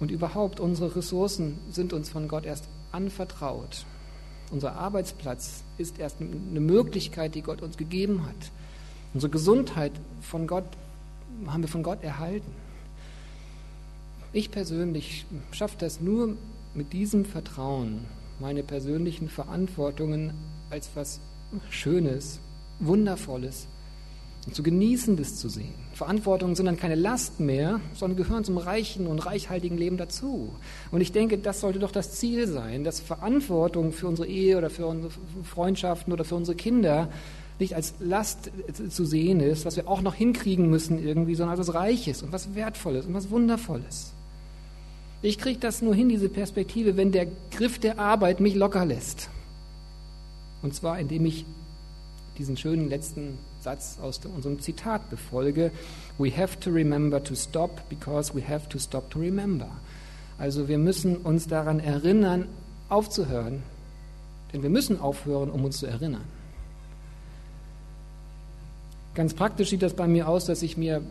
Und 0.00 0.10
überhaupt, 0.10 0.60
unsere 0.60 0.94
Ressourcen 0.96 1.58
sind 1.70 1.92
uns 1.92 2.08
von 2.08 2.28
Gott 2.28 2.44
erst 2.44 2.68
anvertraut. 2.92 3.84
Unser 4.50 4.76
Arbeitsplatz 4.76 5.62
ist 5.76 5.98
erst 5.98 6.20
eine 6.20 6.60
Möglichkeit, 6.60 7.34
die 7.34 7.42
Gott 7.42 7.62
uns 7.62 7.76
gegeben 7.76 8.24
hat. 8.26 8.50
Unsere 9.14 9.30
Gesundheit 9.30 9.92
von 10.22 10.46
Gott 10.46 10.64
haben 11.46 11.62
wir 11.62 11.68
von 11.68 11.82
Gott 11.82 12.02
erhalten. 12.02 12.50
Ich 14.32 14.50
persönlich 14.50 15.26
schaffe 15.52 15.76
das 15.78 16.00
nur 16.00 16.36
mit 16.74 16.92
diesem 16.92 17.24
Vertrauen, 17.24 18.04
meine 18.40 18.62
persönlichen 18.62 19.28
Verantwortungen 19.28 20.32
als 20.70 20.90
was 20.94 21.20
Schönes, 21.70 22.40
Wundervolles 22.78 23.66
und 24.48 24.54
zu 24.54 24.62
genießen, 24.62 25.18
das 25.18 25.36
zu 25.36 25.50
sehen. 25.50 25.74
Verantwortungen 25.92 26.56
sind 26.56 26.64
dann 26.64 26.78
keine 26.78 26.94
Last 26.94 27.38
mehr, 27.38 27.82
sondern 27.92 28.16
gehören 28.16 28.44
zum 28.44 28.56
reichen 28.56 29.06
und 29.06 29.18
reichhaltigen 29.18 29.76
Leben 29.76 29.98
dazu. 29.98 30.54
Und 30.90 31.02
ich 31.02 31.12
denke, 31.12 31.36
das 31.36 31.60
sollte 31.60 31.78
doch 31.78 31.90
das 31.92 32.12
Ziel 32.12 32.48
sein, 32.48 32.82
dass 32.82 32.98
Verantwortung 32.98 33.92
für 33.92 34.08
unsere 34.08 34.26
Ehe 34.26 34.56
oder 34.56 34.70
für 34.70 34.86
unsere 34.86 35.12
Freundschaften 35.44 36.14
oder 36.14 36.24
für 36.24 36.34
unsere 36.34 36.56
Kinder 36.56 37.10
nicht 37.58 37.74
als 37.74 37.92
Last 38.00 38.50
zu 38.88 39.04
sehen 39.04 39.40
ist, 39.40 39.66
was 39.66 39.76
wir 39.76 39.86
auch 39.86 40.00
noch 40.00 40.14
hinkriegen 40.14 40.70
müssen 40.70 40.98
irgendwie, 40.98 41.34
sondern 41.34 41.58
als 41.58 41.68
was 41.68 41.74
Reiches 41.74 42.22
und 42.22 42.32
was 42.32 42.54
Wertvolles 42.54 43.04
und 43.04 43.12
was 43.12 43.28
Wundervolles. 43.28 44.14
Ich 45.20 45.36
kriege 45.36 45.58
das 45.60 45.82
nur 45.82 45.94
hin, 45.94 46.08
diese 46.08 46.30
Perspektive, 46.30 46.96
wenn 46.96 47.12
der 47.12 47.26
Griff 47.50 47.78
der 47.78 47.98
Arbeit 47.98 48.40
mich 48.40 48.54
locker 48.54 48.86
lässt. 48.86 49.28
Und 50.62 50.74
zwar, 50.74 50.98
indem 50.98 51.26
ich 51.26 51.44
diesen 52.38 52.56
schönen 52.56 52.88
letzten 52.88 53.36
Satz 53.60 53.98
aus 54.00 54.20
unserem 54.24 54.60
Zitat 54.60 55.10
befolge. 55.10 55.72
We 56.18 56.30
have 56.36 56.58
to 56.60 56.70
remember 56.70 57.22
to 57.22 57.34
stop 57.34 57.88
because 57.88 58.34
we 58.34 58.46
have 58.46 58.68
to 58.68 58.78
stop 58.78 59.10
to 59.10 59.18
remember. 59.18 59.68
Also 60.38 60.68
wir 60.68 60.78
müssen 60.78 61.16
uns 61.16 61.48
daran 61.48 61.80
erinnern, 61.80 62.46
aufzuhören, 62.88 63.62
denn 64.52 64.62
wir 64.62 64.70
müssen 64.70 65.00
aufhören, 65.00 65.50
um 65.50 65.64
uns 65.64 65.78
zu 65.78 65.86
erinnern. 65.86 66.24
Ganz 69.14 69.34
praktisch 69.34 69.70
sieht 69.70 69.82
das 69.82 69.94
bei 69.94 70.06
mir 70.06 70.28
aus, 70.28 70.44
dass 70.44 70.62
ich 70.62 70.76
mir 70.76 71.02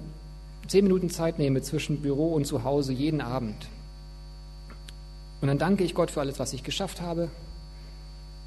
zehn 0.68 0.84
Minuten 0.84 1.10
Zeit 1.10 1.40
nehme 1.40 1.62
zwischen 1.62 2.02
Büro 2.02 2.34
und 2.34 2.46
Zuhause 2.46 2.94
jeden 2.94 3.20
Abend. 3.20 3.68
Und 5.42 5.50
dann 5.50 5.58
danke 5.58 5.84
ich 5.84 5.94
Gott 5.94 6.12
für 6.12 6.22
alles, 6.22 6.40
was 6.40 6.54
ich 6.54 6.64
geschafft 6.64 7.02
habe. 7.02 7.30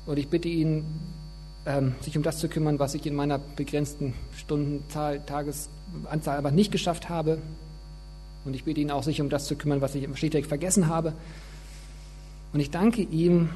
Und 0.07 0.19
ich 0.19 0.29
bitte 0.29 0.49
ihn, 0.49 0.85
sich 2.01 2.17
um 2.17 2.23
das 2.23 2.39
zu 2.39 2.49
kümmern, 2.49 2.79
was 2.79 2.95
ich 2.95 3.05
in 3.07 3.15
meiner 3.15 3.39
begrenzten 3.39 4.15
Stundenzahl, 4.37 5.21
Tagesanzahl 5.27 6.39
aber 6.39 6.51
nicht 6.51 6.73
geschafft 6.73 7.09
habe. 7.09 7.39
Und 8.45 8.55
ich 8.55 8.65
bitte 8.65 8.81
ihn 8.81 8.91
auch, 8.91 9.03
sich 9.03 9.21
um 9.21 9.29
das 9.29 9.45
zu 9.47 9.57
kümmern, 9.57 9.81
was 9.83 9.95
ich 9.95 10.09
schlichtweg 10.17 10.47
vergessen 10.47 10.89
habe. 10.89 11.13
Und 12.53 12.61
ich 12.61 12.71
danke 12.71 13.03
ihm, 13.03 13.51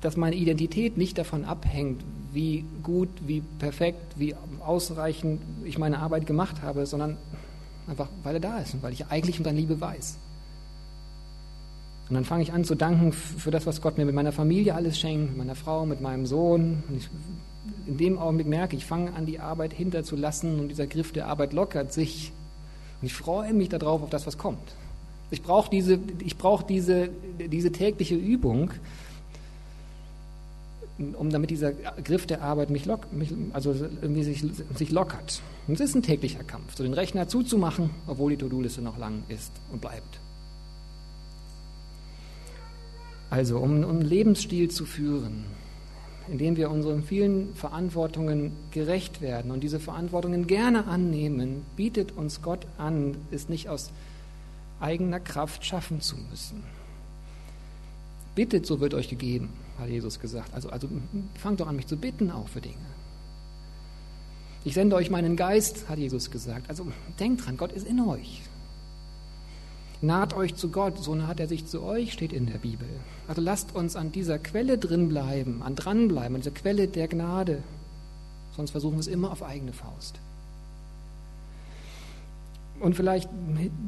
dass 0.00 0.16
meine 0.16 0.36
Identität 0.36 0.96
nicht 0.96 1.18
davon 1.18 1.44
abhängt, 1.44 2.02
wie 2.32 2.64
gut, 2.82 3.08
wie 3.26 3.42
perfekt, 3.58 4.02
wie 4.16 4.34
ausreichend 4.60 5.42
ich 5.64 5.78
meine 5.78 5.98
Arbeit 5.98 6.26
gemacht 6.26 6.62
habe, 6.62 6.86
sondern 6.86 7.18
einfach, 7.86 8.08
weil 8.22 8.34
er 8.34 8.40
da 8.40 8.58
ist 8.58 8.74
und 8.74 8.82
weil 8.82 8.92
ich 8.92 9.06
eigentlich 9.06 9.38
um 9.38 9.44
seine 9.44 9.58
Liebe 9.58 9.80
weiß. 9.80 10.18
Und 12.12 12.16
dann 12.16 12.24
fange 12.26 12.42
ich 12.42 12.52
an 12.52 12.62
zu 12.62 12.74
danken 12.74 13.10
für 13.10 13.50
das, 13.50 13.64
was 13.64 13.80
Gott 13.80 13.96
mir 13.96 14.04
mit 14.04 14.14
meiner 14.14 14.32
Familie 14.32 14.74
alles 14.74 14.98
schenkt, 14.98 15.30
mit 15.30 15.38
meiner 15.38 15.54
Frau, 15.54 15.86
mit 15.86 16.02
meinem 16.02 16.26
Sohn. 16.26 16.82
Und 16.86 16.98
ich, 16.98 17.08
in 17.86 17.96
dem 17.96 18.18
Augenblick 18.18 18.46
merke 18.46 18.76
ich, 18.76 18.84
fange 18.84 19.14
an, 19.14 19.24
die 19.24 19.40
Arbeit 19.40 19.72
hinterzulassen 19.72 20.60
und 20.60 20.68
dieser 20.68 20.86
Griff 20.86 21.12
der 21.12 21.26
Arbeit 21.26 21.54
lockert 21.54 21.90
sich. 21.90 22.30
Und 23.00 23.06
ich 23.06 23.14
freue 23.14 23.54
mich 23.54 23.70
darauf, 23.70 24.02
auf 24.02 24.10
das, 24.10 24.26
was 24.26 24.36
kommt. 24.36 24.74
Ich 25.30 25.40
brauche 25.40 25.70
diese, 25.70 25.96
brauch 26.36 26.62
diese, 26.62 27.08
diese 27.38 27.72
tägliche 27.72 28.16
Übung, 28.16 28.72
um 30.98 31.30
damit 31.30 31.48
dieser 31.48 31.72
Griff 31.72 32.26
der 32.26 32.42
Arbeit 32.42 32.68
mich, 32.68 32.84
lock, 32.84 33.10
mich 33.10 33.32
also 33.54 33.72
irgendwie 33.72 34.24
sich, 34.24 34.44
sich 34.74 34.90
lockert. 34.90 35.40
Und 35.66 35.80
es 35.80 35.80
ist 35.80 35.94
ein 35.94 36.02
täglicher 36.02 36.44
Kampf, 36.44 36.76
so 36.76 36.82
den 36.82 36.92
Rechner 36.92 37.26
zuzumachen, 37.26 37.88
obwohl 38.06 38.32
die 38.32 38.36
To-Do-Liste 38.36 38.82
noch 38.82 38.98
lang 38.98 39.22
ist 39.28 39.52
und 39.72 39.80
bleibt. 39.80 40.20
Also, 43.32 43.60
um 43.60 43.82
einen 43.82 44.02
Lebensstil 44.02 44.70
zu 44.70 44.84
führen, 44.84 45.46
in 46.28 46.36
dem 46.36 46.58
wir 46.58 46.70
unseren 46.70 47.02
vielen 47.02 47.54
Verantwortungen 47.54 48.52
gerecht 48.72 49.22
werden 49.22 49.50
und 49.50 49.62
diese 49.62 49.80
Verantwortungen 49.80 50.46
gerne 50.46 50.86
annehmen, 50.86 51.64
bietet 51.74 52.12
uns 52.12 52.42
Gott 52.42 52.66
an, 52.76 53.16
es 53.30 53.48
nicht 53.48 53.70
aus 53.70 53.90
eigener 54.80 55.18
Kraft 55.18 55.64
schaffen 55.64 56.02
zu 56.02 56.16
müssen. 56.30 56.62
Bittet, 58.34 58.66
so 58.66 58.80
wird 58.80 58.92
euch 58.92 59.08
gegeben, 59.08 59.48
hat 59.78 59.88
Jesus 59.88 60.20
gesagt. 60.20 60.52
Also, 60.52 60.68
also 60.68 60.88
fangt 61.40 61.60
doch 61.60 61.68
an, 61.68 61.76
mich 61.76 61.86
zu 61.86 61.96
bitten 61.96 62.30
auch 62.30 62.48
für 62.48 62.60
Dinge. 62.60 62.76
Ich 64.62 64.74
sende 64.74 64.94
euch 64.94 65.08
meinen 65.08 65.36
Geist, 65.36 65.88
hat 65.88 65.98
Jesus 65.98 66.30
gesagt. 66.30 66.68
Also 66.68 66.86
denkt 67.18 67.46
dran, 67.46 67.56
Gott 67.56 67.72
ist 67.72 67.86
in 67.86 67.98
euch. 68.00 68.42
Naht 70.02 70.34
euch 70.34 70.56
zu 70.56 70.68
Gott, 70.68 70.98
so 70.98 71.14
naht 71.14 71.38
er 71.38 71.46
sich 71.46 71.66
zu 71.66 71.80
euch, 71.80 72.12
steht 72.12 72.32
in 72.32 72.46
der 72.46 72.58
Bibel. 72.58 72.88
Also 73.28 73.40
lasst 73.40 73.76
uns 73.76 73.94
an 73.94 74.10
dieser 74.10 74.40
Quelle 74.40 74.76
drin 74.76 75.08
bleiben, 75.08 75.62
an 75.62 75.76
dranbleiben, 75.76 76.34
an 76.34 76.40
dieser 76.40 76.50
Quelle 76.50 76.88
der 76.88 77.06
Gnade. 77.06 77.62
Sonst 78.56 78.72
versuchen 78.72 78.94
wir 78.94 79.00
es 79.00 79.06
immer 79.06 79.30
auf 79.30 79.44
eigene 79.44 79.72
Faust. 79.72 80.18
Und 82.80 82.96
vielleicht 82.96 83.30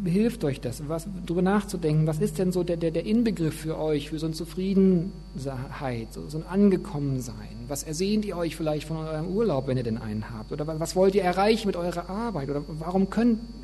hilft 0.04 0.44
euch 0.44 0.60
das, 0.60 0.88
was, 0.88 1.08
darüber 1.26 1.42
nachzudenken, 1.42 2.06
was 2.06 2.20
ist 2.20 2.38
denn 2.38 2.52
so 2.52 2.62
der, 2.62 2.76
der, 2.76 2.92
der 2.92 3.04
Inbegriff 3.04 3.58
für 3.58 3.76
euch, 3.76 4.10
für 4.10 4.20
so 4.20 4.26
eine 4.26 4.36
Zufriedenheit, 4.36 6.12
so, 6.12 6.28
so 6.28 6.38
ein 6.38 6.46
Angekommensein? 6.46 7.64
Was 7.66 7.82
ersehnt 7.82 8.24
ihr 8.24 8.36
euch 8.36 8.54
vielleicht 8.54 8.86
von 8.86 8.98
eurem 8.98 9.26
Urlaub, 9.26 9.66
wenn 9.66 9.76
ihr 9.76 9.82
denn 9.82 9.98
einen 9.98 10.30
habt? 10.30 10.52
Oder 10.52 10.64
was 10.78 10.94
wollt 10.94 11.16
ihr 11.16 11.24
erreichen 11.24 11.66
mit 11.66 11.74
eurer 11.74 12.08
Arbeit? 12.08 12.50
Oder 12.50 12.62
warum 12.68 13.10
können 13.10 13.63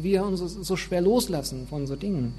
wir 0.00 0.24
uns 0.24 0.40
so 0.40 0.76
schwer 0.76 1.00
loslassen 1.00 1.66
von 1.66 1.86
so 1.86 1.96
Dingen? 1.96 2.34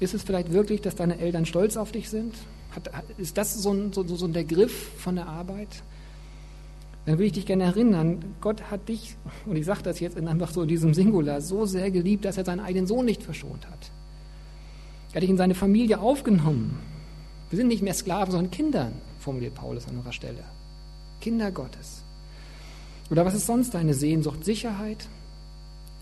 Ist 0.00 0.14
es 0.14 0.22
vielleicht 0.22 0.52
wirklich, 0.52 0.80
dass 0.80 0.94
deine 0.94 1.18
Eltern 1.18 1.46
stolz 1.46 1.76
auf 1.76 1.92
dich 1.92 2.08
sind? 2.08 2.34
Hat, 2.70 2.90
ist 3.16 3.36
das 3.36 3.54
so, 3.54 3.72
ein, 3.72 3.92
so, 3.92 4.04
so 4.04 4.28
der 4.28 4.44
Griff 4.44 4.90
von 4.98 5.16
der 5.16 5.26
Arbeit? 5.26 5.82
Dann 7.06 7.18
will 7.18 7.26
ich 7.26 7.32
dich 7.32 7.46
gerne 7.46 7.64
erinnern, 7.64 8.22
Gott 8.40 8.70
hat 8.70 8.88
dich, 8.88 9.16
und 9.46 9.56
ich 9.56 9.64
sage 9.64 9.82
das 9.82 9.98
jetzt 9.98 10.16
einfach 10.16 10.50
so 10.50 10.62
in 10.62 10.68
diesem 10.68 10.92
Singular, 10.92 11.40
so 11.40 11.64
sehr 11.64 11.90
geliebt, 11.90 12.24
dass 12.26 12.36
er 12.36 12.44
seinen 12.44 12.60
eigenen 12.60 12.86
Sohn 12.86 13.06
nicht 13.06 13.22
verschont 13.22 13.66
hat. 13.66 13.90
Er 15.10 15.16
hat 15.16 15.22
dich 15.22 15.30
in 15.30 15.38
seine 15.38 15.54
Familie 15.54 16.00
aufgenommen. 16.00 16.78
Wir 17.48 17.56
sind 17.56 17.68
nicht 17.68 17.82
mehr 17.82 17.94
Sklaven, 17.94 18.32
sondern 18.32 18.50
Kinder, 18.50 18.92
formuliert 19.20 19.54
Paulus 19.54 19.88
an 19.88 19.96
unserer 19.96 20.12
Stelle. 20.12 20.44
Kinder 21.20 21.50
Gottes. 21.50 22.02
Oder 23.10 23.24
was 23.24 23.34
ist 23.34 23.46
sonst 23.46 23.72
deine 23.72 23.94
Sehnsucht? 23.94 24.44
Sicherheit? 24.44 25.08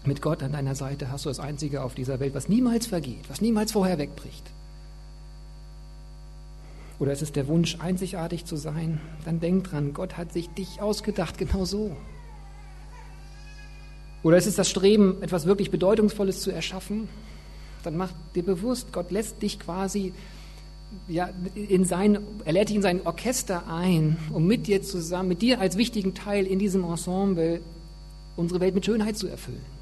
Mit 0.06 0.22
Gott 0.22 0.42
an 0.44 0.52
deiner 0.52 0.76
Seite 0.76 1.10
hast 1.10 1.24
du 1.24 1.30
das 1.30 1.40
Einzige 1.40 1.82
auf 1.82 1.94
dieser 1.94 2.20
Welt, 2.20 2.34
was 2.34 2.48
niemals 2.48 2.86
vergeht, 2.86 3.28
was 3.28 3.40
niemals 3.40 3.72
vorher 3.72 3.98
wegbricht. 3.98 4.44
Oder 7.00 7.12
ist 7.12 7.22
es 7.22 7.32
der 7.32 7.48
Wunsch, 7.48 7.78
einzigartig 7.80 8.44
zu 8.44 8.56
sein? 8.56 9.00
Dann 9.24 9.40
denk 9.40 9.64
dran, 9.64 9.92
Gott 9.92 10.16
hat 10.16 10.32
sich 10.32 10.48
dich 10.50 10.80
ausgedacht, 10.80 11.36
genau 11.38 11.64
so. 11.64 11.96
Oder 14.22 14.38
ist 14.38 14.46
es 14.46 14.54
das 14.54 14.70
Streben, 14.70 15.22
etwas 15.22 15.44
wirklich 15.44 15.70
Bedeutungsvolles 15.70 16.40
zu 16.40 16.50
erschaffen? 16.50 17.08
Dann 17.82 17.96
mach 17.96 18.12
dir 18.34 18.44
bewusst, 18.44 18.92
Gott 18.92 19.10
lässt 19.10 19.42
dich 19.42 19.58
quasi, 19.58 20.12
ja, 21.08 21.28
in 21.54 21.84
sein, 21.84 22.18
er 22.44 22.52
lädt 22.52 22.68
dich 22.68 22.76
in 22.76 22.82
sein 22.82 23.04
Orchester 23.04 23.64
ein, 23.68 24.16
um 24.32 24.46
mit 24.46 24.68
dir 24.68 24.82
zusammen, 24.82 25.28
mit 25.28 25.42
dir 25.42 25.60
als 25.60 25.76
wichtigen 25.76 26.14
Teil 26.14 26.46
in 26.46 26.58
diesem 26.58 26.84
Ensemble 26.84 27.60
unsere 28.36 28.60
Welt 28.60 28.74
mit 28.74 28.86
Schönheit 28.86 29.18
zu 29.18 29.26
erfüllen. 29.26 29.75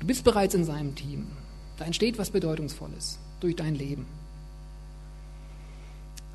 Du 0.00 0.06
bist 0.06 0.24
bereits 0.24 0.54
in 0.54 0.64
seinem 0.64 0.94
Team. 0.94 1.26
Da 1.78 1.84
entsteht 1.84 2.18
was 2.18 2.30
Bedeutungsvolles 2.30 3.18
durch 3.40 3.56
dein 3.56 3.74
Leben. 3.74 4.06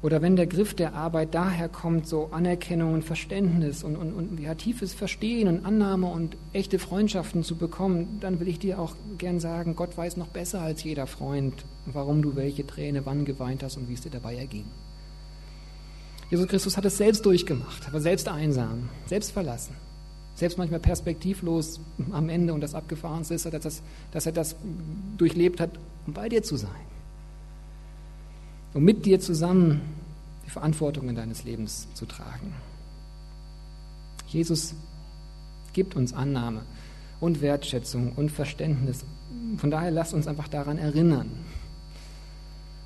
Oder 0.02 0.24
wenn 0.24 0.36
der 0.36 0.47
Griff 0.47 0.74
der 0.74 0.95
Arbeit 0.95 1.36
daher 1.36 1.69
kommt, 1.69 2.08
so 2.08 2.30
Anerkennung 2.32 2.95
und 2.95 3.04
Verständnis 3.04 3.84
und, 3.84 3.95
und, 3.95 4.13
und 4.13 4.39
ja, 4.39 4.56
tiefes 4.56 4.95
Verstehen 4.95 5.47
und 5.47 5.63
Annahme 5.63 6.08
und 6.08 6.38
echte 6.54 6.80
Freundschaften 6.80 7.43
zu 7.43 7.56
bekommen, 7.56 8.17
dann 8.19 8.39
will 8.39 8.47
ich 8.47 8.58
dir 8.58 8.80
auch 8.80 8.95
gern 9.19 9.39
sagen, 9.39 9.76
Gott 9.76 9.95
weiß 9.95 10.17
noch 10.17 10.30
besser 10.30 10.62
als 10.62 10.84
jeder 10.84 11.06
Freund, 11.06 11.65
warum 11.86 12.24
du 12.24 12.36
welche 12.36 12.65
Träne 12.65 13.06
wann 13.06 13.26
geweint 13.26 13.62
hast 13.62 13.78
und 13.78 13.89
wie 13.89 13.93
es 13.93 14.02
dir 14.02 14.10
dabei 14.10 14.36
erging. 14.36 14.65
Jesus 16.32 16.47
Christus 16.47 16.78
hat 16.78 16.86
es 16.86 16.97
selbst 16.97 17.24
durchgemacht, 17.24 17.88
aber 17.88 18.02
selbst 18.02 18.28
einsam, 18.28 18.89
selbst 19.06 19.32
verlassen 19.32 19.76
selbst 20.36 20.58
manchmal 20.58 20.80
perspektivlos 20.80 21.80
am 22.12 22.30
Ende 22.30 22.54
und 22.54 22.62
das 22.62 22.74
Abgefahrenste 22.74 23.34
ist, 23.34 23.46
dass, 23.46 23.63
das, 23.63 23.82
dass 24.12 24.26
er 24.26 24.32
das 24.32 24.56
durchlebt 25.17 25.60
hat, 25.60 25.72
um 26.08 26.13
bei 26.13 26.30
dir 26.30 26.44
zu 26.44 26.56
sein. 26.56 26.72
Um 28.74 28.84
mit 28.84 29.06
dir 29.06 29.20
zusammen 29.20 29.82
die 30.46 30.50
Verantwortungen 30.50 31.15
deines 31.15 31.44
Lebens 31.44 31.88
zu 31.94 32.06
tragen. 32.06 32.54
Jesus 34.28 34.74
gibt 35.74 35.96
uns 35.96 36.13
Annahme 36.13 36.62
und 37.20 37.41
Wertschätzung 37.41 38.13
und 38.13 38.32
Verständnis. 38.32 39.04
Von 39.58 39.72
daher 39.72 39.91
lasst 39.91 40.13
uns 40.13 40.28
einfach 40.28 40.48
daran 40.48 40.78
erinnern. 40.78 41.30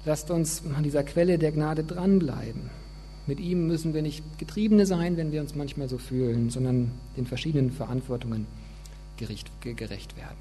Lasst 0.06 0.30
uns 0.30 0.64
an 0.76 0.84
dieser 0.84 1.04
Quelle 1.04 1.38
der 1.38 1.52
Gnade 1.52 1.84
dranbleiben 1.84 2.70
mit 3.28 3.40
ihm 3.40 3.68
müssen 3.68 3.94
wir 3.94 4.02
nicht 4.02 4.24
Getriebene 4.38 4.86
sein, 4.86 5.18
wenn 5.18 5.32
wir 5.32 5.42
uns 5.42 5.56
manchmal 5.56 5.90
so 5.90 5.98
fühlen, 5.98 6.50
sondern 6.50 6.92
den 7.18 7.26
verschiedenen 7.26 7.72
Verantwortungen 7.72 8.46
gerecht, 9.18 9.50
werden. 9.64 10.38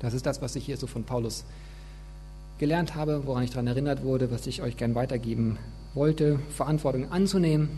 Das 0.00 0.12
ist 0.12 0.26
das, 0.26 0.42
was 0.42 0.56
ich 0.56 0.66
hier 0.66 0.76
so 0.76 0.86
von 0.86 1.04
Paulus 1.04 1.44
gelernt 2.58 2.94
habe, 2.94 3.22
woran 3.26 3.44
ich 3.44 3.50
daran 3.50 3.66
erinnert 3.66 4.04
wurde, 4.04 4.30
was 4.30 4.46
ich 4.46 4.62
euch 4.62 4.76
gern 4.76 4.94
weitergeben 4.94 5.58
wollte, 5.94 6.38
Verantwortung 6.50 7.10
anzunehmen, 7.10 7.68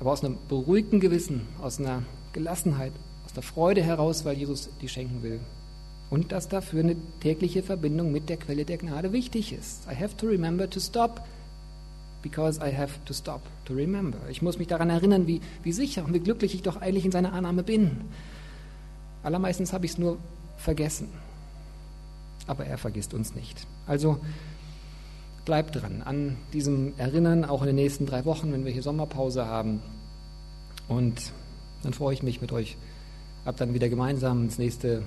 aber 0.00 0.12
aus 0.12 0.24
einem 0.24 0.38
beruhigten 0.48 0.98
Gewissen, 1.00 1.42
aus 1.60 1.78
einer 1.78 2.02
Gelassenheit, 2.32 2.92
aus 3.24 3.32
der 3.32 3.42
Freude 3.42 3.82
heraus, 3.82 4.24
weil 4.24 4.36
Jesus 4.36 4.70
die 4.80 4.88
schenken 4.88 5.22
will. 5.22 5.40
Und 6.10 6.32
dass 6.32 6.48
dafür 6.48 6.80
eine 6.80 6.96
tägliche 7.20 7.62
Verbindung 7.62 8.12
mit 8.12 8.28
der 8.28 8.36
Quelle 8.36 8.64
der 8.64 8.78
Gnade 8.78 9.12
wichtig 9.12 9.52
ist. 9.52 9.86
I 9.90 9.94
have 9.94 10.16
to 10.16 10.26
remember 10.26 10.68
to 10.68 10.80
stop 10.80 11.22
because 12.22 12.60
I 12.60 12.74
have 12.74 12.92
to 13.04 13.12
stop 13.12 13.42
to 13.66 13.74
remember. 13.74 14.18
Ich 14.30 14.42
muss 14.42 14.58
mich 14.58 14.68
daran 14.68 14.90
erinnern, 14.90 15.26
wie, 15.26 15.40
wie 15.62 15.72
sicher 15.72 16.04
und 16.04 16.14
wie 16.14 16.20
glücklich 16.20 16.54
ich 16.54 16.62
doch 16.62 16.80
eigentlich 16.80 17.04
in 17.04 17.12
seiner 17.12 17.32
Annahme 17.32 17.62
bin. 17.62 18.02
Allermeistens 19.22 19.72
habe 19.72 19.84
ich 19.84 19.92
es 19.92 19.98
nur 19.98 20.18
vergessen. 20.56 21.08
Aber 22.46 22.64
er 22.64 22.78
vergisst 22.78 23.14
uns 23.14 23.34
nicht. 23.34 23.66
Also 23.86 24.18
bleibt 25.44 25.76
dran 25.76 26.02
an 26.02 26.36
diesem 26.52 26.94
Erinnern, 26.98 27.44
auch 27.44 27.62
in 27.62 27.68
den 27.68 27.76
nächsten 27.76 28.06
drei 28.06 28.24
Wochen, 28.24 28.52
wenn 28.52 28.64
wir 28.64 28.72
hier 28.72 28.82
Sommerpause 28.82 29.46
haben. 29.46 29.80
Und 30.88 31.32
dann 31.82 31.92
freue 31.92 32.14
ich 32.14 32.22
mich 32.22 32.40
mit 32.40 32.52
euch, 32.52 32.76
ab 33.44 33.56
dann 33.56 33.74
wieder 33.74 33.88
gemeinsam 33.88 34.44
ins 34.44 34.58
nächste 34.58 35.02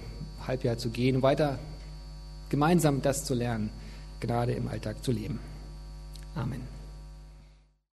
Halbjahr 0.45 0.77
zu 0.77 0.89
gehen, 0.89 1.21
weiter 1.21 1.59
gemeinsam 2.49 3.01
das 3.01 3.25
zu 3.25 3.33
lernen, 3.33 3.69
gerade 4.19 4.53
im 4.53 4.67
Alltag 4.67 5.03
zu 5.03 5.11
leben. 5.11 5.39
Amen. 6.35 6.74